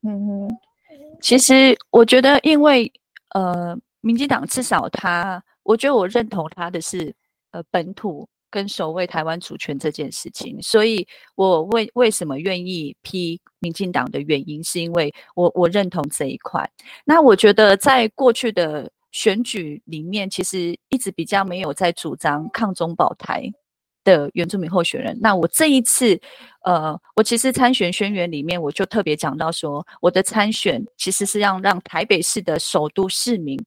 [0.08, 0.48] 嗯，
[1.20, 2.90] 其实我觉得，因为
[3.34, 5.42] 呃，民进党至少他。
[5.66, 7.12] 我觉得我认同他的是，
[7.50, 16.70] 呃，本土跟守卫台湾主权这件事情，所以我为为什么愿意批民进党的原因，是因为我我认同这一块。
[17.04, 23.52] 那我觉得在过去的选举里面，其实一直比较没有在主张抗中保台
[24.04, 25.18] 的原住民候选人。
[25.20, 26.18] 那我这一次，
[26.64, 33.58] 呃，我其实参选宣言里面，我就特别讲到说，我的参选其实是要让台北市的首都市民。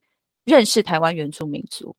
[0.45, 1.95] 认识台湾原住民族，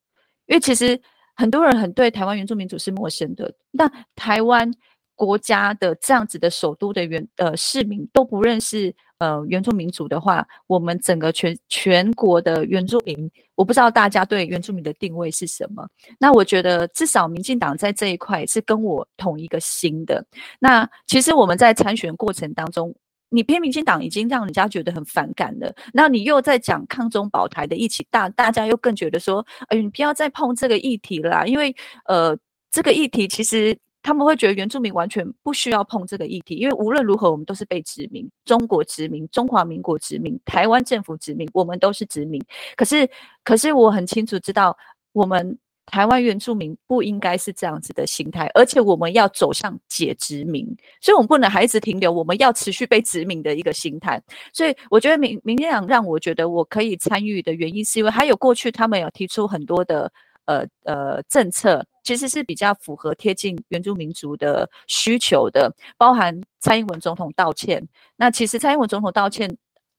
[0.47, 1.01] 因为其实
[1.37, 3.53] 很多人很对台湾原住民族是陌生的。
[3.71, 4.71] 那台湾
[5.15, 15.87] 国家的这样子的首都的原呃市民都不认识呃原住民族的话，我们整个全全国的原住民，我不知道大家对原住民的定位是什么。
[16.19, 20.25] 那我觉得至少民进党在这一块是跟我同一个心的。
[20.59, 22.95] 那其实我们在参选过程当中。
[23.31, 31.75] 你偏民进党已经让人家觉得很反感了，那你又在讲抗中保台的议题，大大家又更觉得说，哎，你不要再碰这个议题啦，因为
[32.07, 32.37] 呃，
[32.71, 42.45] 这个议题其实他们会觉得原住民完全不需要碰这个议题，因为无论如何我们都是被殖民，中国殖民，中华民国殖民，台湾政府殖民，我们都是殖民。
[42.77, 43.09] 可是，
[43.45, 44.77] 可是我很清楚知道
[45.13, 45.59] 我们。
[45.91, 50.65] 台湾原住民不应该是这样子的心态，而且我们要走向解殖民，
[51.01, 54.23] 所以我们不能还一直停留，我们要持续被殖民的一个心态。
[54.53, 60.11] 所以我觉得民民进党让我觉得我可以参与的原因，是因为还有过去他们有提出很多的
[60.45, 67.85] 呃呃政策，其实是比较符合贴近原住民族的需求的，包含蔡英文总统道歉。
[68.17, 69.51] 那其实蔡英文总统道歉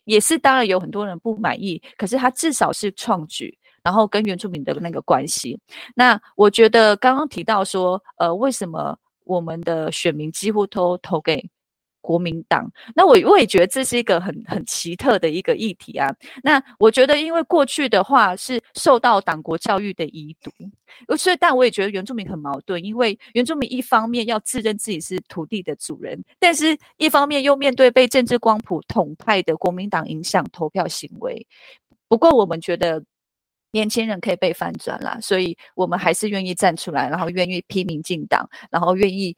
[0.06, 3.58] 也是当然有很多人不满意，可是他至少是创举。
[3.84, 5.60] 然后跟原住民的那个关系，
[5.96, 11.50] 那我觉得刚刚提到说，呃，为什么我们的选民几乎都投给
[12.00, 12.72] 国民党。
[12.96, 16.14] 那我我也觉得这是一个很很奇特的一个议题啊。
[16.44, 20.52] 那我觉得，因为过去的话是受到党国教育的遗毒，
[21.18, 31.48] 所以但我也觉得原住民很矛盾，因为原住民一方面要自认自己是土地的主人，但是一方面又面对被政治光谱统派的国民党影响投票行为。
[32.08, 33.04] 不过我们觉得。
[33.72, 39.36] 年轻人可以被翻转啦，所以我们还是愿意站出来，然后愿意批民进党，然后愿意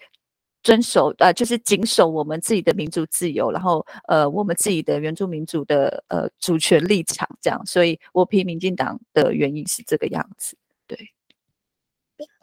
[0.64, 7.66] 遵守呃，就是谨守我们自己的民主自由，然后呃，我们自己的原住民族的呃主权立场这样。
[7.66, 10.98] 所以我批民进党的原因是这个样子，对。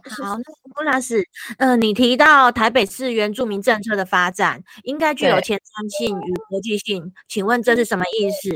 [0.05, 1.27] 好，那郭老师，
[1.59, 8.49] 呃，你提到台北市原住民政策的发展应该具有前瞻性与国际性，请问这是什么意思？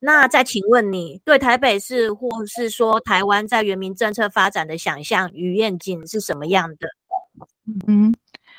[0.00, 6.88] 那再请问你对台北市或是说台湾在原民政策发展的想象与愿景是什么样的？
[7.86, 8.14] 嗯，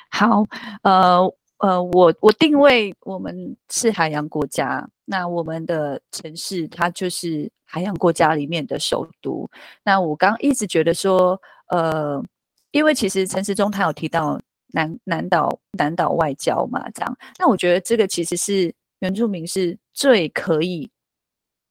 [0.10, 0.46] 好，
[0.84, 9.50] 呃呃，我我定位我们是海洋国家，那我们的城市它就是海洋国家里面的首都。
[9.84, 11.40] 那我刚一直觉得说。
[11.68, 12.22] 呃，
[12.70, 14.40] 因为其实陈时中他有提到
[14.74, 20.88] 南南岛南岛外交嘛，这样，那我觉得这个其实是原住民是最可以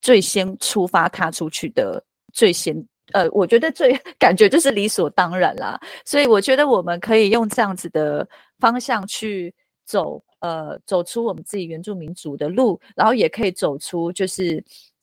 [0.03, 2.77] 最先出发踏出去的最先，
[3.12, 9.55] 呃，我觉得最 感觉就是理所当然啦，所以我觉得我们可以用这样子的方向去
[9.87, 14.62] 走，呃，走出我们自己原住民族的路，然后也可以走出就是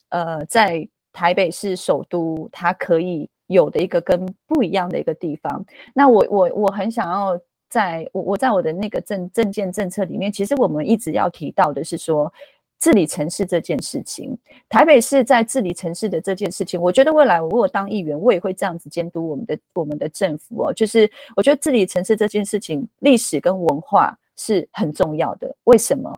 [0.09, 3.27] 呃，在台北市首都，它可以。
[3.49, 7.35] 有的一个跟不一样的一个地方，那我我我很想要
[7.67, 12.31] 在我我在我的那个政政见政策里面，其实我们一直要提到的是说
[12.79, 14.37] 治理城市这件事情。
[14.67, 20.73] 台北市在治理城市的这件事情，我觉得未来我如果当议员，我也会这样子监督我们的我们的政府哦。
[20.73, 25.55] 就是我觉得治理城市这件事情，历史跟文化是很重要的。
[25.65, 26.11] 为什么？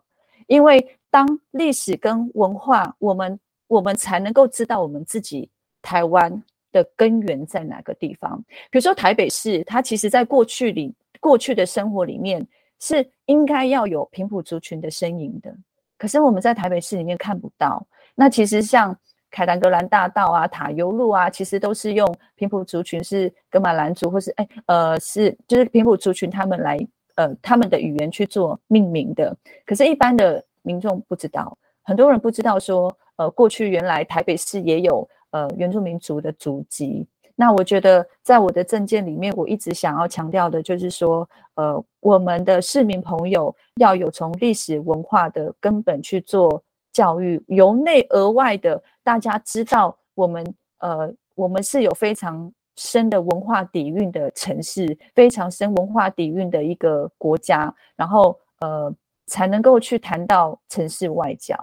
[0.48, 5.50] 因为当历史跟文化，我们我们才能够知道我们自己
[5.82, 6.42] 台湾。
[6.74, 8.42] 的根源在哪个地方？
[8.70, 12.48] 比如说台北市，它其实在过去里过去的生活里面
[12.80, 15.54] 是应该要有平埔族群的身影的，
[16.02, 17.86] 可是我们在台北市里面看不到。
[18.16, 18.98] 那其实像
[19.30, 26.76] 凯达格兰大道啊、塔悠路啊，其实都是用平埔族群是格马兰族，或是哎呃是就是平埔族群他们来
[27.18, 29.38] 呃他们的语言去做命名的。
[29.64, 35.08] 可是，一般的民众不知道，很多人不知道说呃过去原来台北市也有。
[35.34, 37.08] 呃，原住民族的足迹。
[37.42, 50.46] 那我觉得，在我的政见里面，我一直想要强调的就是说，呃，我们的市民朋友要有从历史文化的根本去做教育，由内而外的，大家知道我们，
[50.82, 58.94] 呃，我们是有非常深的文化底蕴的城市，非常深文化底蕴的一个国家，然后，呃，
[59.26, 61.56] 才能够去谈到城市外交，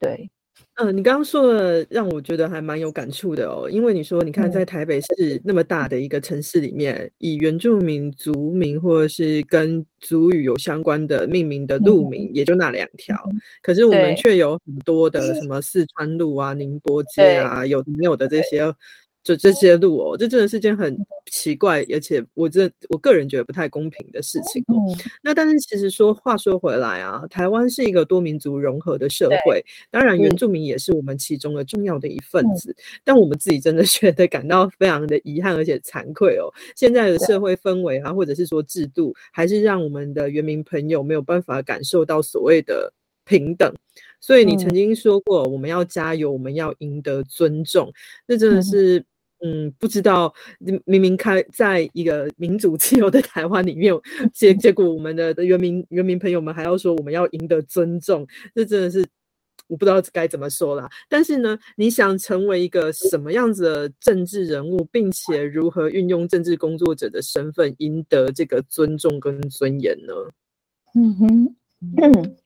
[0.00, 0.30] 对。
[0.76, 13.16] 嗯，你刚刚说的让我觉得还蛮有感触的哦，因为你说，你看在台北市那么大的一个城市里面，以原住民族名或者是跟族语有相关的命名的路名，也就那两条，
[13.62, 18.74] 可是我们却有很多的什么四川路啊、宁波街啊，有没有的这些。
[19.24, 20.94] 就这些路哦，这真的是件很
[21.30, 24.76] 奇怪，而且我这我个人觉得不太公平的事情哦。
[25.22, 32.76] 那但是其实说话说回来啊，台湾是一个多民族融合的社会，当然原住民也是我们其中的重要的一份子。
[33.02, 36.52] 但我们自己真的 觉得感到非常的遗憾，而且惭愧哦。
[36.76, 42.92] 现在的社会氛围啊，或者是说制度，还是让我们的原民朋友没有办法感受到所谓的
[43.24, 43.74] 平等。
[44.20, 47.90] 所以你曾经说过，我们要加油，我们要赢得尊重，
[48.26, 49.02] 那真的是。
[49.46, 50.32] 嗯，不知道
[50.86, 53.92] 明明开在一个民主自由的台湾里面，
[54.32, 59.04] 结结果我们的原民原民朋友们还要说我们要赢得尊重，这真的是
[59.66, 60.88] 我不知道该怎么说啦。
[61.10, 70.14] 但是呢，你想成为一个什么样子的政治人物，并且如何运用政治工作者的身份赢得这个尊重跟尊严呢？
[70.94, 71.56] 嗯哼，
[71.98, 72.36] 嗯，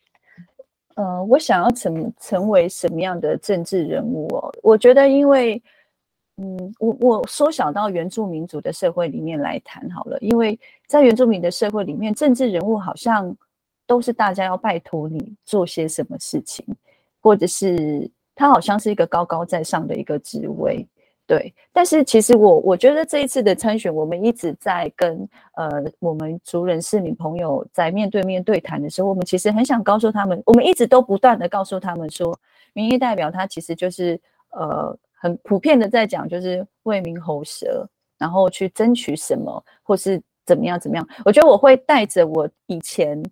[0.97, 4.53] 呃，我想要成成为什么样的政治人物哦？
[4.65, 5.63] 我觉得因为。
[6.41, 13.37] 嗯，我我缩小到原住民族的社会里面来谈好了，因为在原住民的社会里面，政治人物好像
[13.89, 16.65] 都是大家要拜托你做些什么事情，
[17.21, 20.87] 或者是他好像是一个高高在上的一个职位，
[21.27, 21.53] 对。
[21.73, 25.69] 但是其实我我觉得这一次的参选，我们一直在跟呃
[25.99, 32.39] 我们族人市民朋友在面对面对谈的时候，我们其实很想告诉他们，我们一直都不断的告诉他们说，
[32.75, 34.21] 民意代表他其实就是
[34.51, 34.97] 呃。
[35.21, 37.89] 很普遍的在讲，就是为民喉舌，
[38.19, 41.07] 然后去争取什么，或是怎么样怎么样。
[41.25, 43.23] 我觉得我会带着我以前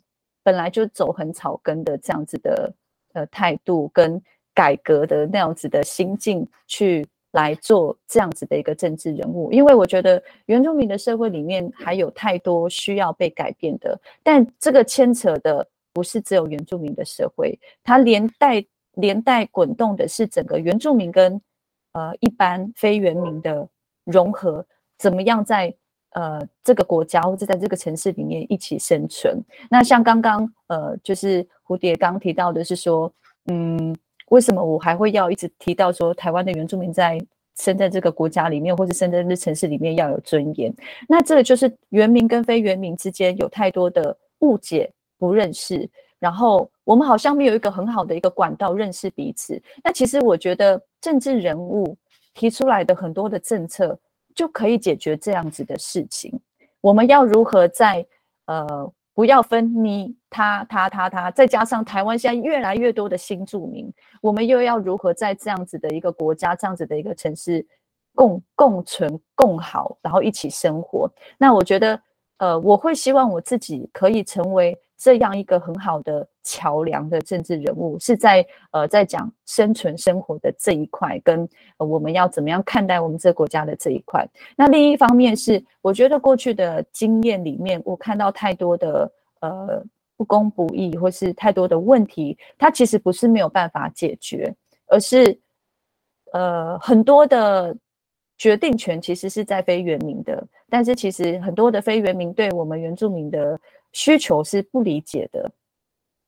[0.42, 2.72] 本来就走很草根的这样子的
[3.14, 4.20] 呃态度跟
[4.54, 18.64] 改革的那样子的心境去来做这样子的一个政治人物，因为我觉得原住民的社会里面还有太多需要被改变的，但这个牵扯的不是只有原住民的社会，它连带
[18.94, 21.38] 连带滚动的是整个原住民跟
[21.96, 23.66] 呃一般非原民的
[24.04, 24.64] 融合，
[24.98, 25.74] 怎么样在。
[26.16, 29.38] 呃，这个国家或者在这个城市里面一起生存。
[29.68, 33.12] 那像刚刚呃，就是蝴蝶刚提到的是说，
[33.52, 33.94] 嗯，
[34.30, 37.20] 为什么我还会要一直提到说，台湾的原住民在
[37.58, 40.74] 生在这个国家里面，或者生在这城市里面要有尊严？
[41.06, 45.86] 那这个就是原民跟非原民之间有太多的误解、不认识，
[46.18, 49.62] 然后我们好像没有一个很好的一个管道认识彼此。
[49.84, 51.94] 那其实我觉得政治人物
[52.32, 53.98] 提出来的很多的政策。
[54.36, 56.38] 就可以解决这样子的事情。
[56.82, 58.06] 我们要如何在
[58.44, 67.66] 呃不要分你他他他他，再加上台湾现在越来越多的新住民，我们又要如何在这样子的一个国家、这样子的一个城市
[68.14, 71.10] 共共存共好，然后一起生活？
[71.38, 71.98] 那我觉得
[72.36, 74.78] 呃，我会希望我自己可以成为。
[74.98, 84.26] 这样一个很好的桥梁的政治人物，是在呃在讲生存生活的这一块，跟我们要怎么样看待我们这个国家的这一块。
[84.56, 89.84] 那另一方面是，我觉得过去的经验里面，我看到太多的呃
[90.16, 94.54] 不公不义，或是太多的问题，它其实不是没有办法解决，
[94.86, 95.38] 而是
[96.32, 97.76] 呃很多的
[98.38, 103.60] 决定权其实是在非原民的，但是其实很多的非原民对我们原住民的。
[103.96, 105.50] 需求是不理解的，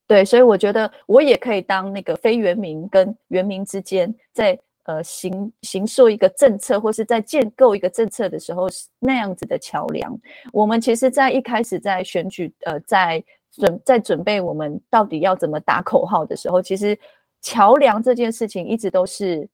[0.06, 8.66] 对，所以我觉得我也可以当那个非原民跟原民之间，在呃行行述一个政策，或是在建构一个政策的时候，
[8.98, 10.18] 那样子的桥梁。
[10.50, 16.98] 我们其实，在一开始在选举，呃，在准在准备我们到底要怎么打口号的时候，其实
[17.42, 19.46] 桥梁这件事情一直都是，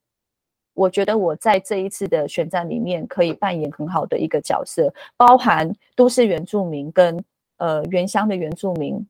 [0.72, 7.20] 我觉得我在这一次的选战里面可以扮演很好的一个角色，包含都市原住民跟。
[7.56, 9.06] 呃，原乡的原住民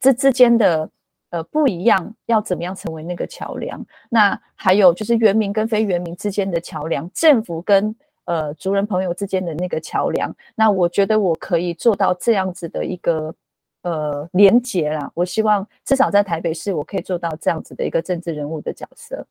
[0.00, 0.88] 这之间的
[1.30, 3.84] 呃不一样，要怎么样成为那个桥梁？
[4.08, 10.34] 那还有就是原民跟非原民之间的桥梁，政府跟呃族人朋友之间的那个桥梁。
[10.54, 13.34] 那我觉得我可以做到这样子的一个
[13.82, 15.10] 呃连结啦。
[15.14, 19.26] 我希望至少在台北市，我可以做到这样子的一个政治人物的角色。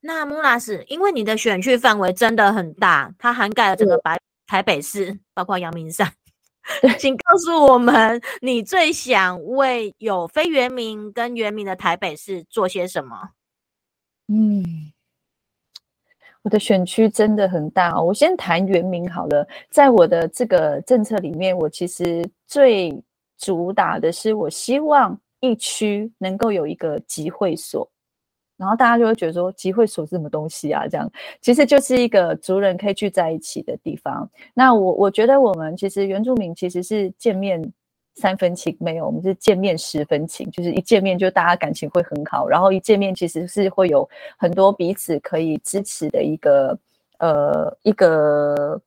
[0.00, 4.18] 那穆拉斯，因为你的选区范围真的很大，它涵盖了整个白。
[4.48, 6.10] 台北市包括阳明山，
[6.98, 13.30] 请告诉我们，你最想为有非原民跟原民的台北市做些什么？
[14.28, 14.64] 嗯，
[16.42, 19.46] 我的选区真的很大，哦我先谈原民好了。
[19.70, 23.02] 在我的这个政策里面，我其实最
[23.36, 27.88] 主打的是，我希望一区能够有一个集会所。
[28.58, 30.86] 然后大家就会觉得说，集会所是什么东西啊？
[30.86, 34.28] 这样其实就是一个族人可以聚在一起的地方。
[34.52, 37.72] 那我我觉得我们其实原住民其实是见面
[38.16, 44.06] 三分情，没有我们是见面十分情，就是一见面就大家感情会很好，然后一见面其实是会有
[44.36, 46.78] 很多彼此可以支持的一个
[47.18, 48.80] 呃一个。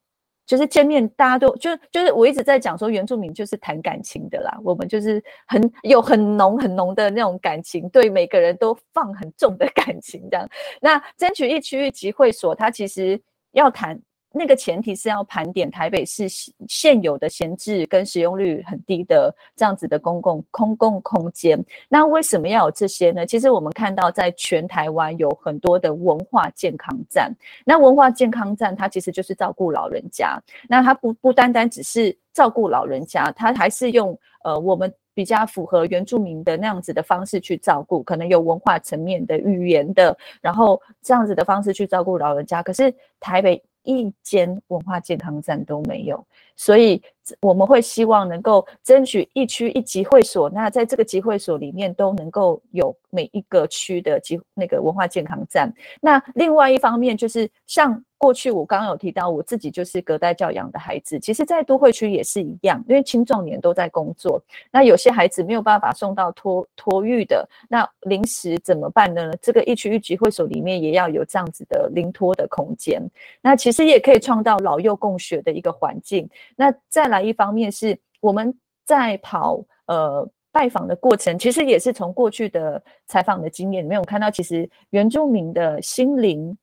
[0.51, 4.53] 就是见面，大家都就就是我一直在讲说，原住民就是谈感情的啦。
[4.65, 10.45] 我们就是很有很浓很浓的那种感情，对每个人都放很重的感情这样。
[10.81, 13.21] 那争取一区域集会所，它其实
[13.53, 13.97] 要谈。
[14.33, 16.25] 那个前提是要盘点台北市
[16.67, 21.61] 现有的闲置跟使用率很低的这样子的公共公共空间。
[21.89, 23.25] 那为什么要有这些呢？
[23.25, 27.29] 其实我们看到，在全台湾有很多的文化健康站。
[27.65, 30.41] 那文化健康站，它其实就是照顾老人家。
[30.69, 42.63] 那它不不单单只是照顾老人家，它还是用呃我们比较符合原住民的那样子的方式去照顾，可能有文化层面的语言的，然后这样子的方式去照顾老人家。
[42.63, 43.61] 可是台北。
[43.83, 46.25] 一间文化健康站都没有，
[46.55, 47.01] 所以
[47.41, 50.49] 我们会希望能够争取一区一集会所。
[50.49, 55.73] 那在这个集会所里面，都能够有每一个区的集那个文化健康站。
[56.01, 58.03] 那另外一方面，就是像。
[58.21, 64.39] 过去我刚刚有提到，我自己就是隔代教养的孩子，其实，在都会区也是一样，因为青壮年都在工作，
[64.71, 69.31] 那有些孩子没有办法送到托托育的，那临时怎么办呢？
[69.41, 73.01] 这个一区一集会所里面也要有这样子的临托的空间，
[73.41, 76.29] 那其实也可以创造老幼共学的一个环境。
[76.55, 78.51] 那在来一方面是我们
[78.83, 86.57] 在跑呃拜访的过程，其实也是从过去的采访的经验里面，我看到其实原住民的心灵，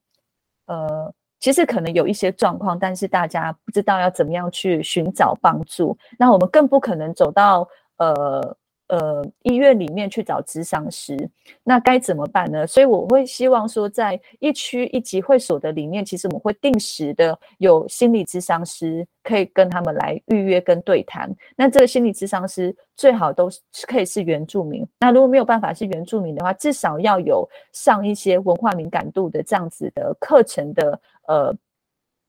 [0.66, 1.14] 呃。
[1.40, 5.96] 其实可能有一些状况，但是大家不知道要怎么样去寻找帮助。
[6.18, 7.68] 那我们更不可能走到
[7.98, 8.56] 呃
[8.88, 11.16] 呃医院里面去找咨商师，
[11.62, 12.66] 那该怎么办呢？
[12.66, 21.34] 所以我会希望说，在一区一级会所的里面，其实我们会定时的有心理咨商师可以跟他们来预约跟对谈。
[21.56, 24.86] 那这个心理咨商师最好都是可以是原住民。
[25.00, 31.00] 那如果没有办法是原住民的话，至少要有上一些文化敏感度的这样子的课程的。
[31.28, 31.54] 呃，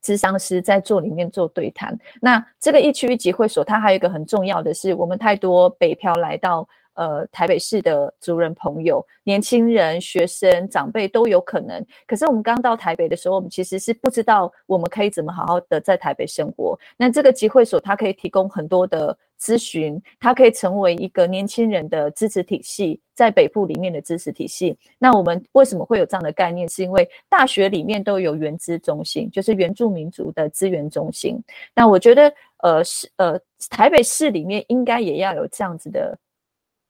[0.02, 1.97] 智商师在做里面做对谈。
[2.22, 6.68] 那这个一区一级会所，它还有一个很重要的是，我们太多北漂来到
[7.00, 11.84] 呃台北市的族人朋友、年轻人、学生、长辈都有可能。
[12.06, 16.78] 可是我们刚到台北的时候，我们其实是不知道我们可以怎么好好的在台北生活。
[16.97, 19.18] 那这个集会所，它可以提供很多的。
[19.41, 24.78] 咨询，它可以成为一个年轻人的支持体系，在北部里面的支持体系。
[24.97, 26.68] 那我们为什么会有这样的概念？
[26.68, 31.41] 是因为大学里面都有原资中心，就是原住民族的资源中心。
[31.74, 33.39] 那我觉得，呃，是呃，
[33.70, 36.20] 台北市里面应该也要有这样子的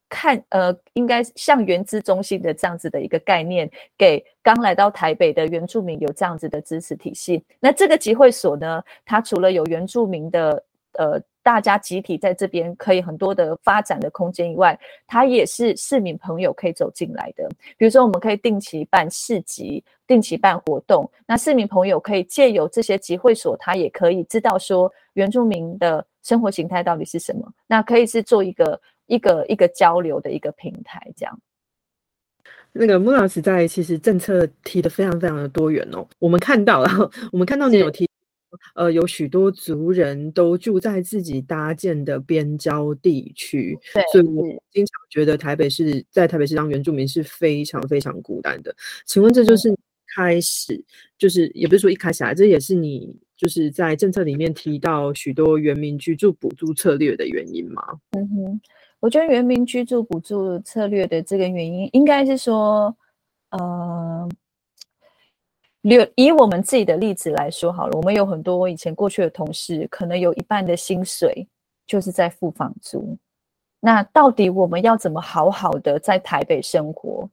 [0.10, 7.44] 看，呃，应该像原资中心的这样子的一个概念，给刚来到台北的原住民有这样子的支持体系。
[7.60, 11.22] 那这个集会所呢，它除了有原住民的，呃。
[11.42, 17.50] 大家集体在这边可以很多的发展的空间以外，它也是市民朋友可以走进来的。
[17.76, 21.10] 比如说，我们可以定期办市集，定期办活动。
[21.26, 27.52] 那市民朋友可以借由这些集会所，他也可以知道说原住民的生活形态到底是什么。
[27.66, 28.80] 那可以是做一个
[29.10, 31.40] 一个一个交流的一个平台，这样。
[32.72, 36.08] 那个穆老师在其实政策提的非常非常的多元哦。
[36.20, 36.90] 我们看到了，
[37.34, 38.08] 我们看到你有提。
[38.74, 43.78] 呃，有许多族人都住在自己搭建的边郊地区，
[44.12, 48.76] 所以我经常觉得台北市在台北市当原住民是非常非常孤单的。
[49.06, 49.70] 请问这就是
[50.16, 50.84] 开始，
[51.16, 57.84] 就是也不是说一开始啊，这也是你就是在政策里面提到许多原民居住补助策略的原因吗？
[58.18, 58.62] 嗯哼，
[59.00, 62.96] 我觉得原民居住补助策略的这个原因，应该是说，
[63.52, 64.30] 呃。
[65.84, 71.48] 留以我们自己的例子来说好了，我们有很多以前过去的同事，可能有一半的薪水
[71.88, 73.18] 就是在付房租。
[73.80, 77.30] 那到底我们要怎么好好的在台北生活，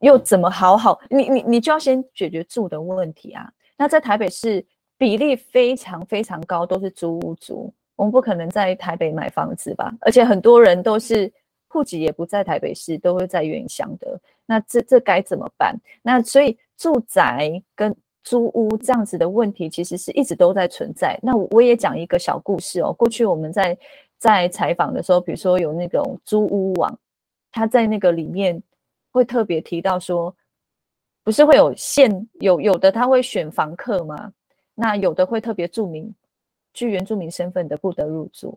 [0.00, 1.00] 又怎么好好？
[1.08, 3.48] 你你你就要先解决住的问题啊。
[3.76, 4.66] 那在台北市
[4.98, 9.92] 比例非常非常高，都是租屋族，我们不可能在台北买房子吧？
[10.00, 11.32] 而且很多人都是
[11.66, 14.20] 户籍也不在台北市，都会在原乡的。
[14.46, 15.74] 那这这该怎么办？
[16.02, 16.56] 那所以。
[16.78, 21.18] 住宅跟租屋这样子的问题，其实是一直都在存在。
[21.22, 22.92] 那我也讲一个小故事哦。
[22.92, 23.74] 过去我们在
[24.18, 26.94] 在采访的时候，比如说有那种租屋网，
[27.50, 28.62] 他在那个里面
[29.10, 30.36] 会特别提到说，
[31.24, 34.30] 不是会有限有有的他会选房客吗？
[34.74, 36.14] 那有的会特别注明
[36.76, 38.56] 具原住民身份的不得入住。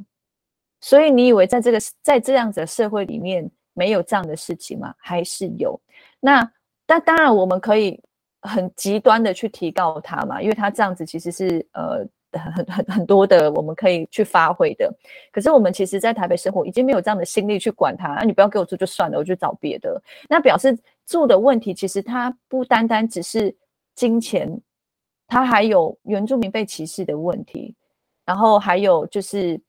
[0.79, 4.93] 所以你以为在这个在这样子的社会里面没有这样的事情吗？
[4.99, 5.79] 还是有？
[6.19, 6.51] 那
[6.85, 7.99] 但当然我们可以。
[8.43, 12.07] 很极端的去提高他嘛，因为他这样子其实是呃
[12.39, 14.89] 很很很很多的我们可以去发挥的。
[15.29, 20.01] 可是我们其实，在台北生活已经没有这样的心力去管他，那你不要给我住就算了，我去找别的。
[20.29, 20.73] 那表示
[21.05, 23.53] 住的问题，其实它不单单只是
[23.93, 24.49] 金钱，
[25.27, 27.75] 它还有原住民被歧视的问题，
[28.29, 29.59] 然后还有就是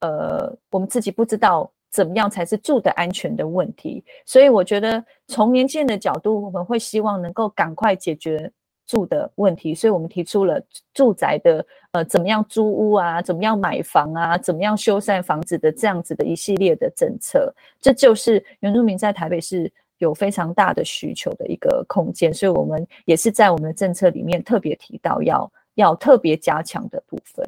[0.00, 1.70] 呃我们自己不知道。
[1.92, 4.04] 怎么样才是住的安全的问题？
[4.24, 8.48] 所以我觉得从年轻人的角度，我们会希望能够赶快解决
[8.86, 9.74] 住的问题。
[9.74, 10.62] 所以我们提出了
[10.94, 17.52] 住宅的呃怎么样租屋啊，怎么样买房啊，怎么样修缮房子的这样子的一系列的政策。
[17.80, 19.68] 这就是原住民在台北市
[19.98, 22.32] 有非常大的需求的一个空间。
[22.32, 27.44] 所以我们也是在我们的政策里面特别提到要要特别加强的部分。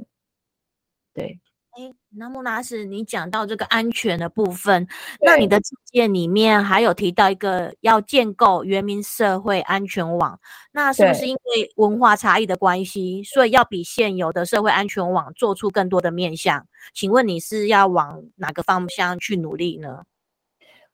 [1.15, 1.41] 对。
[1.75, 4.87] 哎，那木拉斯，你讲到这个安全的部分，
[5.23, 10.39] 那你的字件里面还有提到一个要建构原民社会安全网，
[10.71, 16.67] 那是不是因为文化差异的关系，所以要比现有的社会安全网做出更多的面向？
[16.93, 20.03] 请问你是要往哪个方向去努力呢？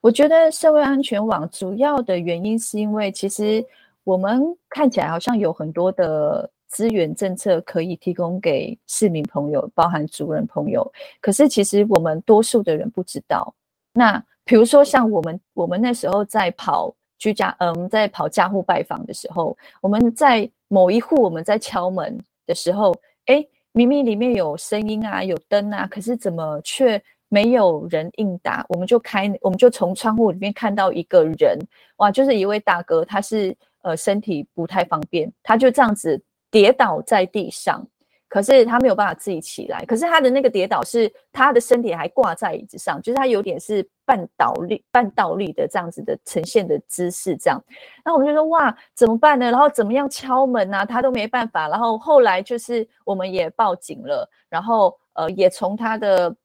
[0.01, 3.66] 我觉得社会安全网主要的原因是因为，其实
[4.05, 6.49] 我们看起来好像有很多的。
[6.69, 10.91] 资源政策可以提供给市民朋友，包含族人朋友。
[11.21, 13.55] 可是其实我们多数的人不知道。
[13.93, 22.16] 那比如说像我们，我们那时候在跑居家，嗯，在跑家户拜访的时候，我们在某一户我们在敲门
[22.47, 22.95] 的时候，
[23.27, 28.64] 哎，明明里面有声音啊，有灯啊，可是怎么却没有人应答？
[28.69, 31.59] 我们就开，我们就从窗户里面看到一个人，
[31.97, 36.23] 哇，就是一位大哥，他是呃身体不太方便，他就这样子。
[36.51, 37.86] 跌倒在地上。
[38.30, 47.59] 可是他没有办法自己起来，可是他的那个跌倒是他的身体还挂在椅子上，就是他有点是半倒立、半倒立的这样子的呈现的姿势，这样。
[48.05, 49.51] 那我们就说哇，怎么办呢？
[49.51, 50.84] 然后怎么样敲门啊？
[50.84, 51.68] 他都没办法。
[51.70, 56.36] 然后后来就是我们也报警了，然后呃也从他的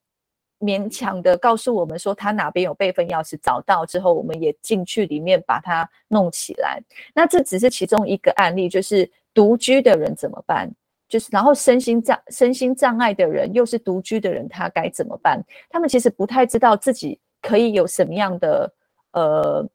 [0.62, 6.82] 勉强的告诉我们说他哪边有备份钥匙找到之后，我们也进去里面把它弄起来。
[7.14, 10.70] 那这只是其中一个案例，就是独居的人怎么办？
[11.10, 15.44] 就是，然后身心障身心障碍的人，又是独居的人，他该怎么办？
[15.70, 18.74] 他们其实不太知道自己可以有什么样的
[19.12, 19.68] 呃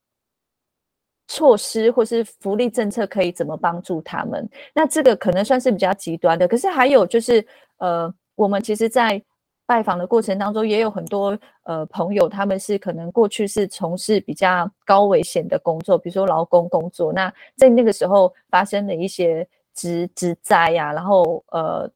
[1.28, 4.48] 措施，或是福利政策可以怎么帮助他们。
[4.74, 6.48] 那这个可能算是比较极端的。
[6.48, 7.46] 可是还有就是，
[7.76, 9.22] 呃，我们其实，在
[9.68, 17.12] 拜访的过程当中，也有很多呃朋友，他们是可能过去是从事比较高危险的工作，比如说劳工工作。
[17.12, 19.46] 那在那个时候发生了一些。
[19.74, 21.88] 之之灾呀，然后呃，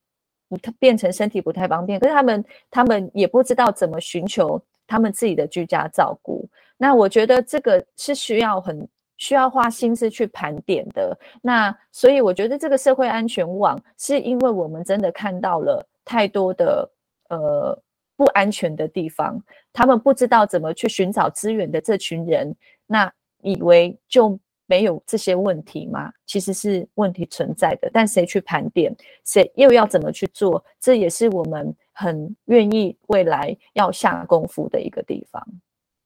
[0.48, 6.48] 不变成身体不太方便，可是他们他们也不知道怎么寻求他们自己的居家照顾。
[6.76, 11.18] 那我觉得这个是需要很需要花心思去盘点的。
[11.40, 16.88] 那所以我觉得这个社会安全网是因为我们真的看到了太多的
[17.32, 17.76] 呃
[18.16, 22.54] 不安全的地方，他们不知道怎么去寻找资源的这群人，
[22.86, 23.12] 那
[23.42, 24.38] 以为就。
[24.66, 26.10] 没有这些问题吗？
[26.24, 30.64] 其实是问题存在的，但谁去盘点，谁又要怎么去做？
[30.80, 35.46] 这也是我们很愿意未来要下功夫的一个地方。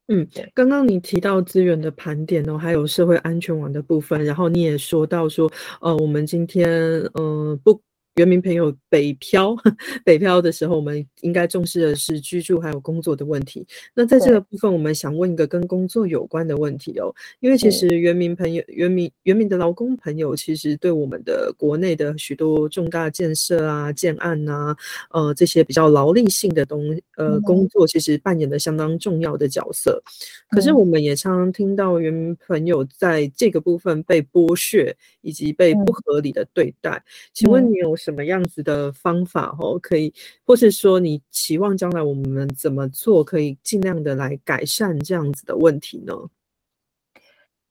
[0.09, 5.49] 嗯，刚刚你提到资源的盘点哦，还有社会安全网的部分，然后你也说到说，
[5.81, 6.69] 呃，我们今天
[7.15, 7.81] 呃不。
[8.17, 9.55] 原民朋友北漂，
[10.03, 13.67] 北漂的时候，我们应该重视的是居住还有工作的问题。
[13.93, 24.75] 那在这个部分，我们想问一个跟工作有关的问题哦，因为其实原民朋友、原民、原民的劳工朋友，其实对我们的国内的许多重大建设啊、建案啊，
[25.11, 30.03] 呃，这些比较劳力性的东呃工作，其实扮演的相当重要的角色。
[30.49, 37.05] 可是我们也常常听到原民朋友在这个部分被剥削，以及被不合理的对待。
[37.35, 37.95] 请问你有？
[38.07, 46.15] 什么样子的方法哦，可以，或是说你期望将来我们怎么做，可以尽量的来改善这样子的问题呢？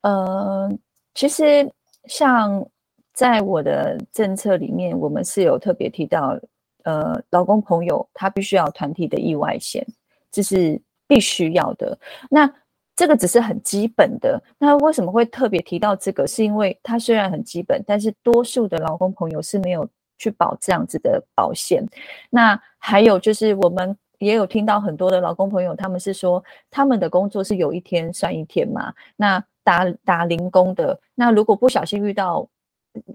[0.02, 0.70] 呃，
[1.14, 1.72] 其实
[2.04, 2.70] 像
[3.14, 6.38] 在我的政策里面，我们是有特别提到，
[6.84, 9.88] 呃，劳工朋友他必须要团体的意外险，
[10.30, 10.78] 这是
[11.08, 11.98] 必须要的。
[12.30, 12.54] 那
[12.94, 16.28] 这个只是很基本的，那为什么会特别提到这个？
[16.28, 19.88] 是因为它虽然很基本，但是多数的劳工朋友是没有。
[20.18, 21.86] 去保这样子的保险，
[22.30, 26.42] 那还有就是我们也有听到很多的老公朋友，他们是说
[26.72, 28.94] 他们的工作是有一天算一天嘛。
[29.18, 32.48] 那打打零工的，那如果不小心遇到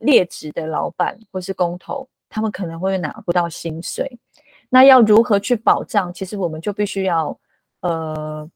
[0.03, 4.19] 劣质的老板或是工头，他们可能会拿不到薪水。
[4.69, 6.13] 那要如何去保障？
[6.13, 7.37] 其实我们就必须要
[7.81, 8.49] 呃，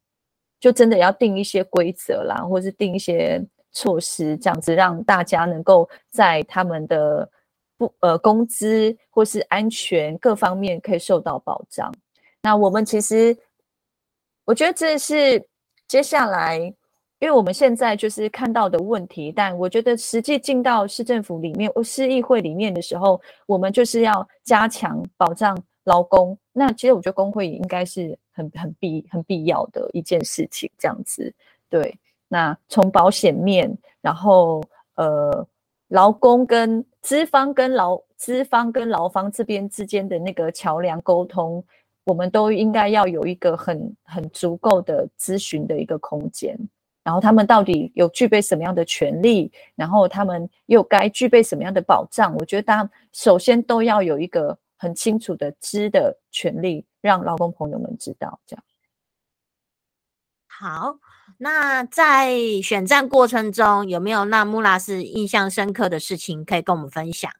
[0.60, 3.42] 就真的要定一些规则啦，或是定一些
[3.72, 7.30] 措施，这样子让大家能够在他们的。
[7.76, 11.92] 不，呃，工资或是安全各方面可以受到保障。
[12.42, 13.36] 那我们其实，
[14.44, 15.44] 我觉得这是
[15.88, 16.58] 接下来，
[17.18, 19.32] 因为我们现在就是看到的问题。
[19.32, 26.38] 但我觉得实际进到市政府里面市议会里面的时候，我们就是要加强保障劳工。
[26.52, 30.70] 那其实我觉得工会应该是很很必很必要的一件事情。
[30.78, 31.32] 这样子，
[31.68, 31.98] 对。
[32.28, 34.62] 那从保险面，然后
[34.94, 35.46] 呃。
[35.88, 41.62] 劳工跟资方跟劳资方跟劳方这边之间的那个桥梁沟通，
[42.04, 46.58] 我们都应该要有一个很很足够的咨询的一个空间。
[47.02, 52.34] 然后他们到底有具备什么样的权利，然后他们又该具备什么样的保障？
[52.36, 58.40] 我觉得，大家首先都要有一个很清楚的知的权利，让劳工朋友们知道。
[58.46, 58.64] 这样
[60.48, 60.96] 好。
[61.38, 62.32] 那在
[62.62, 67.30] 选战过程中，有没有让穆拉斯印象深刻的事情可以跟我们分享？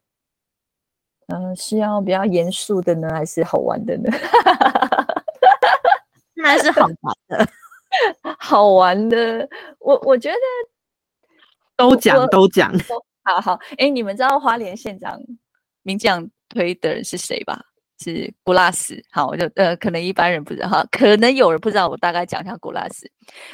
[1.29, 4.11] 嗯，是要比较严肃的呢，还是好玩的呢？
[6.37, 7.49] 那是好玩的，
[8.39, 9.49] 好玩的。
[9.79, 10.37] 我我觉得
[11.77, 12.71] 都讲都讲，
[13.23, 13.59] 好好。
[13.79, 15.19] 哎，你们知道花莲县长
[15.83, 17.65] 名将推的人是谁吧？
[18.03, 23.09] 是古拉斯，好，我就呃，可能一般人不知道，哈，可能有人不知道，我大概讲一下古拉斯。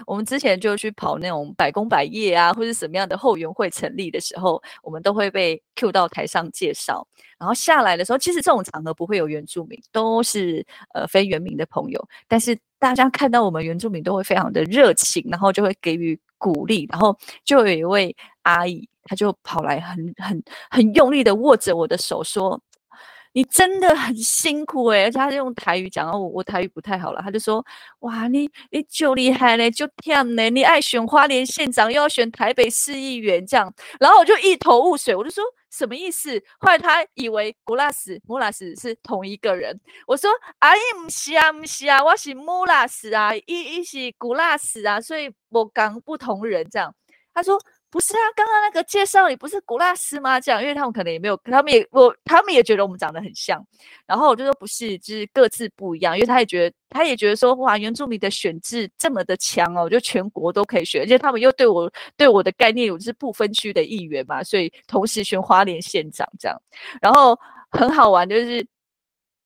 [0.07, 7.07] 我们之前就去跑那种百工百业啊，或是什么样的后援会成立的时候，我们都会被 Q 到台上介绍。
[7.38, 10.64] 然后下来的时候，其实这种场合不会有原住民，都是
[10.95, 12.09] 呃非原民的朋友。
[12.26, 16.86] 但是大家看到我们原住民都会非常的热情，然后就会给予鼓励。
[16.91, 18.88] 然后就有一位阿姨。
[19.03, 22.61] 她就跑来很很很用力的握着我的手说。
[23.33, 27.64] 你真的很辛苦诶，而且他是用台语讲，我我台语不太好了，他就说：
[28.01, 36.43] 哇，你你就厉害嘞，就跳呢，你爱选花莲县长，又要选台北市议员这样，然后我就一头雾水，我就说什么意思？
[36.59, 39.78] 后来他以为古拉斯、穆拉斯是同一个人，
[40.09, 46.93] 我说：阿姨唔是啊，唔是啊，我是穆拉斯啊，一一是古拉斯啊，所以我讲不同人这样。
[47.33, 47.61] 他说。
[47.91, 50.38] 不是啊，刚刚那个介绍你不是古拉斯吗？
[50.38, 53.61] 这样，因为他们可能也没有，他们也我，他们也觉得我们长得很像。
[54.07, 56.16] 然后我就说不是，就是各自不一样。
[56.16, 66.57] 因为他也觉得，他也觉得说，哇，原住民的选制这么的强哦，就全国都可以选，而且他们又对我对我的概念，我是不分区的议员嘛，所以同时选花莲县长这样。
[67.03, 67.36] 然后
[67.72, 68.64] 很好玩，就是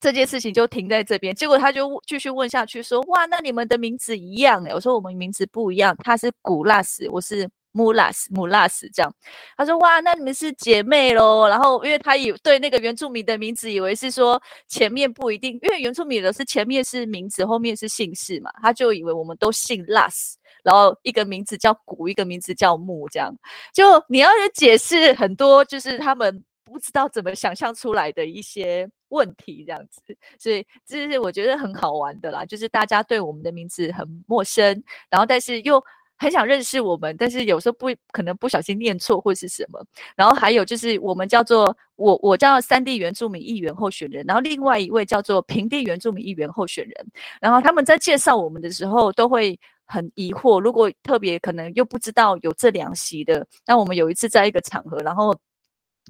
[0.01, 1.35] 这件事情就停在这边。
[1.35, 4.75] 结果他就继续问下去说，哇，那你们的名字一样哎？
[4.75, 7.49] 我说我们名字不一样，他是古拉斯，我是。
[7.77, 9.13] 穆拉斯，穆拉斯这样，
[9.57, 11.49] 他说哇，那你们是姐妹喽？
[11.49, 23.35] 然后因为他以对那个原住民的名字以为是说前面不一定，因为原住民的是前面是名字，后面是姓氏嘛，他就以为我们都姓拉斯，然后一个名字叫古，一个名字叫木，这样
[23.73, 35.85] 就你要是解释很多，就是他们不知道怎么想象出来的一些问题，这样子，所以这是我觉得很好玩的啦，就是大家对我们的名字很陌生，然后但是又。
[36.17, 39.85] 很想认识我们，但是有时候不可能不小心念错或是什么。
[40.17, 47.07] 然后还有就是我们叫做我我叫三地原住民议员候选人，然后另外一位叫做平地原住民议员候选人。
[47.41, 55.37] 然后他们在介绍我们的时候都会很疑惑，如果特别可能又不知道有这两席的，那我们有一次在一个场合，然后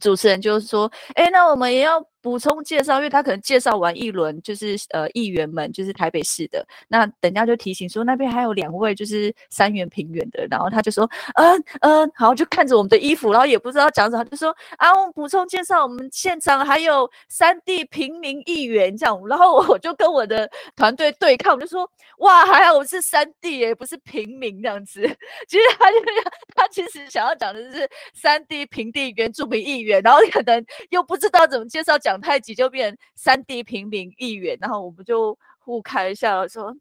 [0.00, 2.04] 主持人就是说，哎，那我们也要。
[2.24, 6.66] 补充介绍，因为他可能介绍完一轮，就是呃议员们，就是台北市的。
[6.88, 10.46] 那等下就提醒说，那边还有两位就是三元平原的。
[10.50, 19.20] 然后他就说，嗯嗯，好，就看着我们的衣服，然后也不知道讲什么，就说啊，我们补充介绍，我们现场还有三地平民议员这样。
[19.28, 21.86] 然后我就跟我的团队对抗，我就说，
[22.20, 25.02] 哇，还好我是三地耶，不是平民这样子。
[25.46, 25.98] 其实他就
[26.56, 32.13] 他其实想要讲的是三地平地原住民议员，然后可能又不知道怎么介绍讲。
[32.20, 36.74] 太极就变三 D 平民议员，然后我们就互开一下，说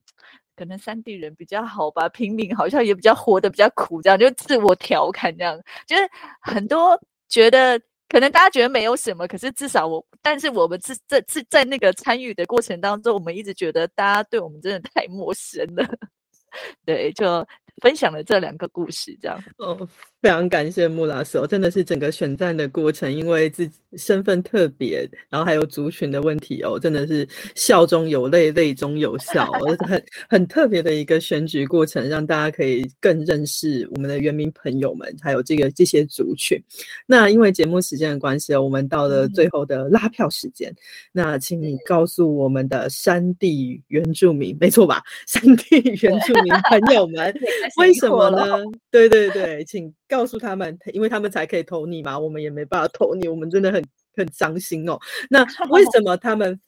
[0.56, 6.04] 可能三 D 人比较好吧，平民好像也比较活得比较苦，这样就自我调侃这样，就是
[6.42, 7.80] 很多觉得
[8.10, 15.84] 可能大家觉得没有什么，可是至少我，但是我们这这这在那个参与的过程当中，我们一直觉得大家对我们真的太陌生了，
[16.86, 17.48] 对，就
[17.82, 19.88] 分享了这两个故事，这样哦。
[20.22, 29.52] 非常感谢穆老师，我，真的是整个选战的过程，因为自己身份特别，然后还有族群的问题哦，真的是笑中有泪，泪中有笑，
[29.86, 36.58] 很很特别的一个选举过程，让大家可以更认识我们的原民朋友们，还有这个这些族群。
[37.06, 40.74] 那因为节目时间的关系哦，我们到了最后的拉票时间，
[41.12, 45.04] 那请你告诉我们的山地原住民，没错吧？
[45.28, 47.36] 山地原住民朋友们，
[47.78, 48.64] 为什么呢？
[48.92, 49.94] 对对对，请。
[50.08, 53.84] 告诉他们，因为他们才可以投你嘛，我们也没办法投你，我们真的很
[54.16, 55.00] 很伤心哦。
[55.30, 56.60] 那为什么他们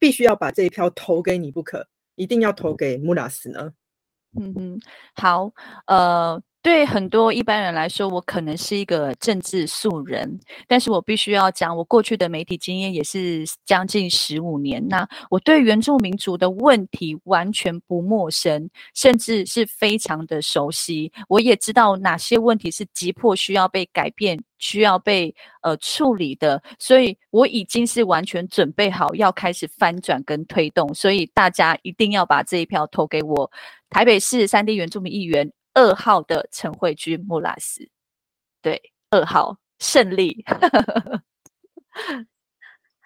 [0.00, 1.86] 必须要把这一票投给你不可，
[2.16, 3.72] 一定要投给穆拉斯呢？
[4.40, 4.80] 嗯嗯，
[5.14, 5.52] 好，
[5.86, 6.42] 呃。
[6.66, 10.36] 对很多一般人来说，我可能是一个政治素人，
[10.66, 14.84] 但是我必须要讲，我过去的媒体经验也是将近十五年。
[14.88, 21.12] 那我对原住民族的问题完全不陌生，甚至是非常的熟悉。
[21.28, 30.92] 我也知道哪些问题是急迫需要被改变、需要被呃处理的，所以我已经是完全准备好要开始翻转跟推动。
[30.92, 33.48] 所以大家一定要把这一票投给我，
[33.88, 35.52] 台北市三地原住民议员。
[35.76, 37.86] 二号的陈慧君穆拉斯，
[38.62, 40.42] 对，二号胜利。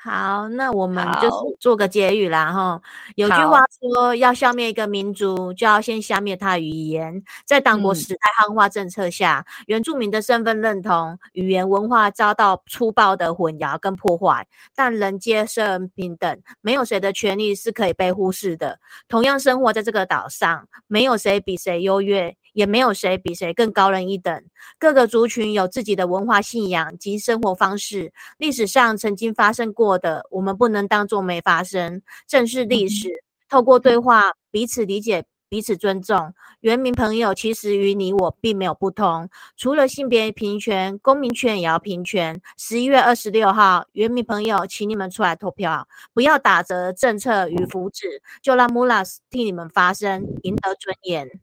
[0.03, 2.81] 好，那我们就是做个结语啦，哈。
[3.17, 7.23] 有句话说，要消灭一个民族，就要先消灭他语言。
[7.45, 14.49] 在党国时代汉化政策下，原住民的身份认同、语言文化遭到粗暴的混淆跟破坏。
[14.75, 18.79] 但人皆生平等，没有谁的权利是可以被忽视的。
[19.07, 22.35] 同样生活在这个岛上，没有谁比谁优越。
[22.53, 24.43] 也没有谁比谁更高人一等。
[24.79, 33.25] 各个族群有自己的文化信仰及生活方式，历史上曾经发生过的，我们不能当作没发生，正是历史。
[33.49, 36.33] 透过对话，彼此理解，彼此尊重。
[36.61, 42.41] 原民朋友，其实与你我并没有不同，除了性别平权，公民权也要平权。
[42.57, 51.41] 十一月二十六号，原民朋友，请你们出来投票，不要打折政策与福祉，就让穆拉斯替你们发声，赢得尊严。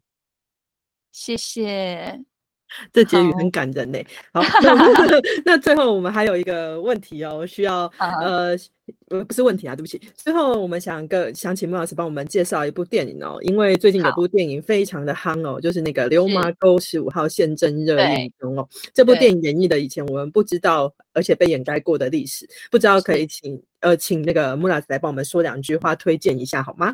[1.18, 2.22] 谢谢。
[2.94, 3.98] 这结语很感人呢。
[4.34, 4.42] 好，
[5.46, 8.56] 那最后我们还有一个问题哦，需要呃
[9.10, 10.00] 呃不是问题啊，对不起。
[10.16, 18.68] 最后我们想跟想请穆老师帮我们介绍一部电影哦，因为最近有部电影非常的夯哦，就是那个《流麻沟十五号》现正热映中哦。
[18.94, 26.94] 这部电影演绎的以前我们不知道，而且被掩盖过的历史，不知道可以请呃请那个穆老师来帮我们说两句话，推荐一下好吗？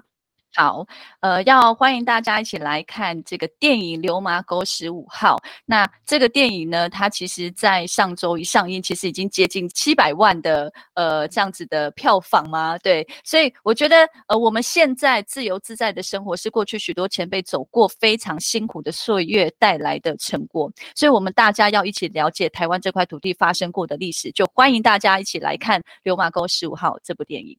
[0.56, 0.86] 好，
[1.22, 5.36] 呃，要欢迎大家一起来看这个电影《流麻沟十五号》。
[5.66, 12.78] 那这个电影呢，它其实在上周一上映，其实已经接近七百万的呃这样子的票房吗？
[12.78, 20.72] 对，所以我觉得呃我们现在自由自在的生活，是过去许多前辈走过非常辛苦的岁月带来的成果。
[20.96, 27.58] 所以，我们大家要一起了解台湾这块土地发生过的历史，就欢迎大家一起来看《流麻沟十五号》这部电影。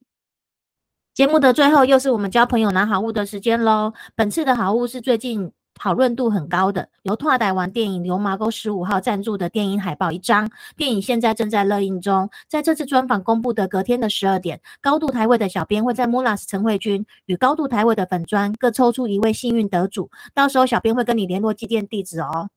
[1.15, 3.93] 节目的最后，又是我们交朋友拿好物的时间喽。
[4.17, 10.51] 本次的好物是最近讨论度很高的，由拓台湾电影《流麻沟十五号》赞助的电影海报一张。
[10.77, 12.29] 电影现在正在热映中。
[12.49, 22.49] 在这次专访公布的隔天的十二点，高度台位的小编会在 Mulas 陈慧君与高度台位的粉砖各抽出一位幸运得主，到时候小编会跟你联络寄件地址哦。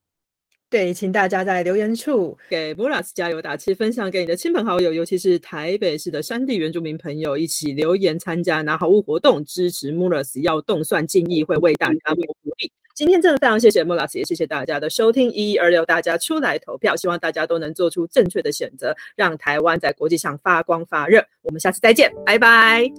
[0.70, 12.70] 对，请大家在留言处给 Muras 加油打气，分享给你的亲朋好友，尤其是台北市的山地原住民朋友，一起留言参加拿好物活动，支持 Muras 要动算进义会为大家谋福利。
[12.94, 21.24] 今天真的非常谢谢 Muras，也谢谢大家的收听，一一二六，大家出来投票，希望大家都能做出正确的选择，让台湾在国际上发光发热。
[21.44, 22.92] 我们下次再见，拜拜，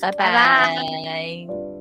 [0.00, 1.79] 拜拜。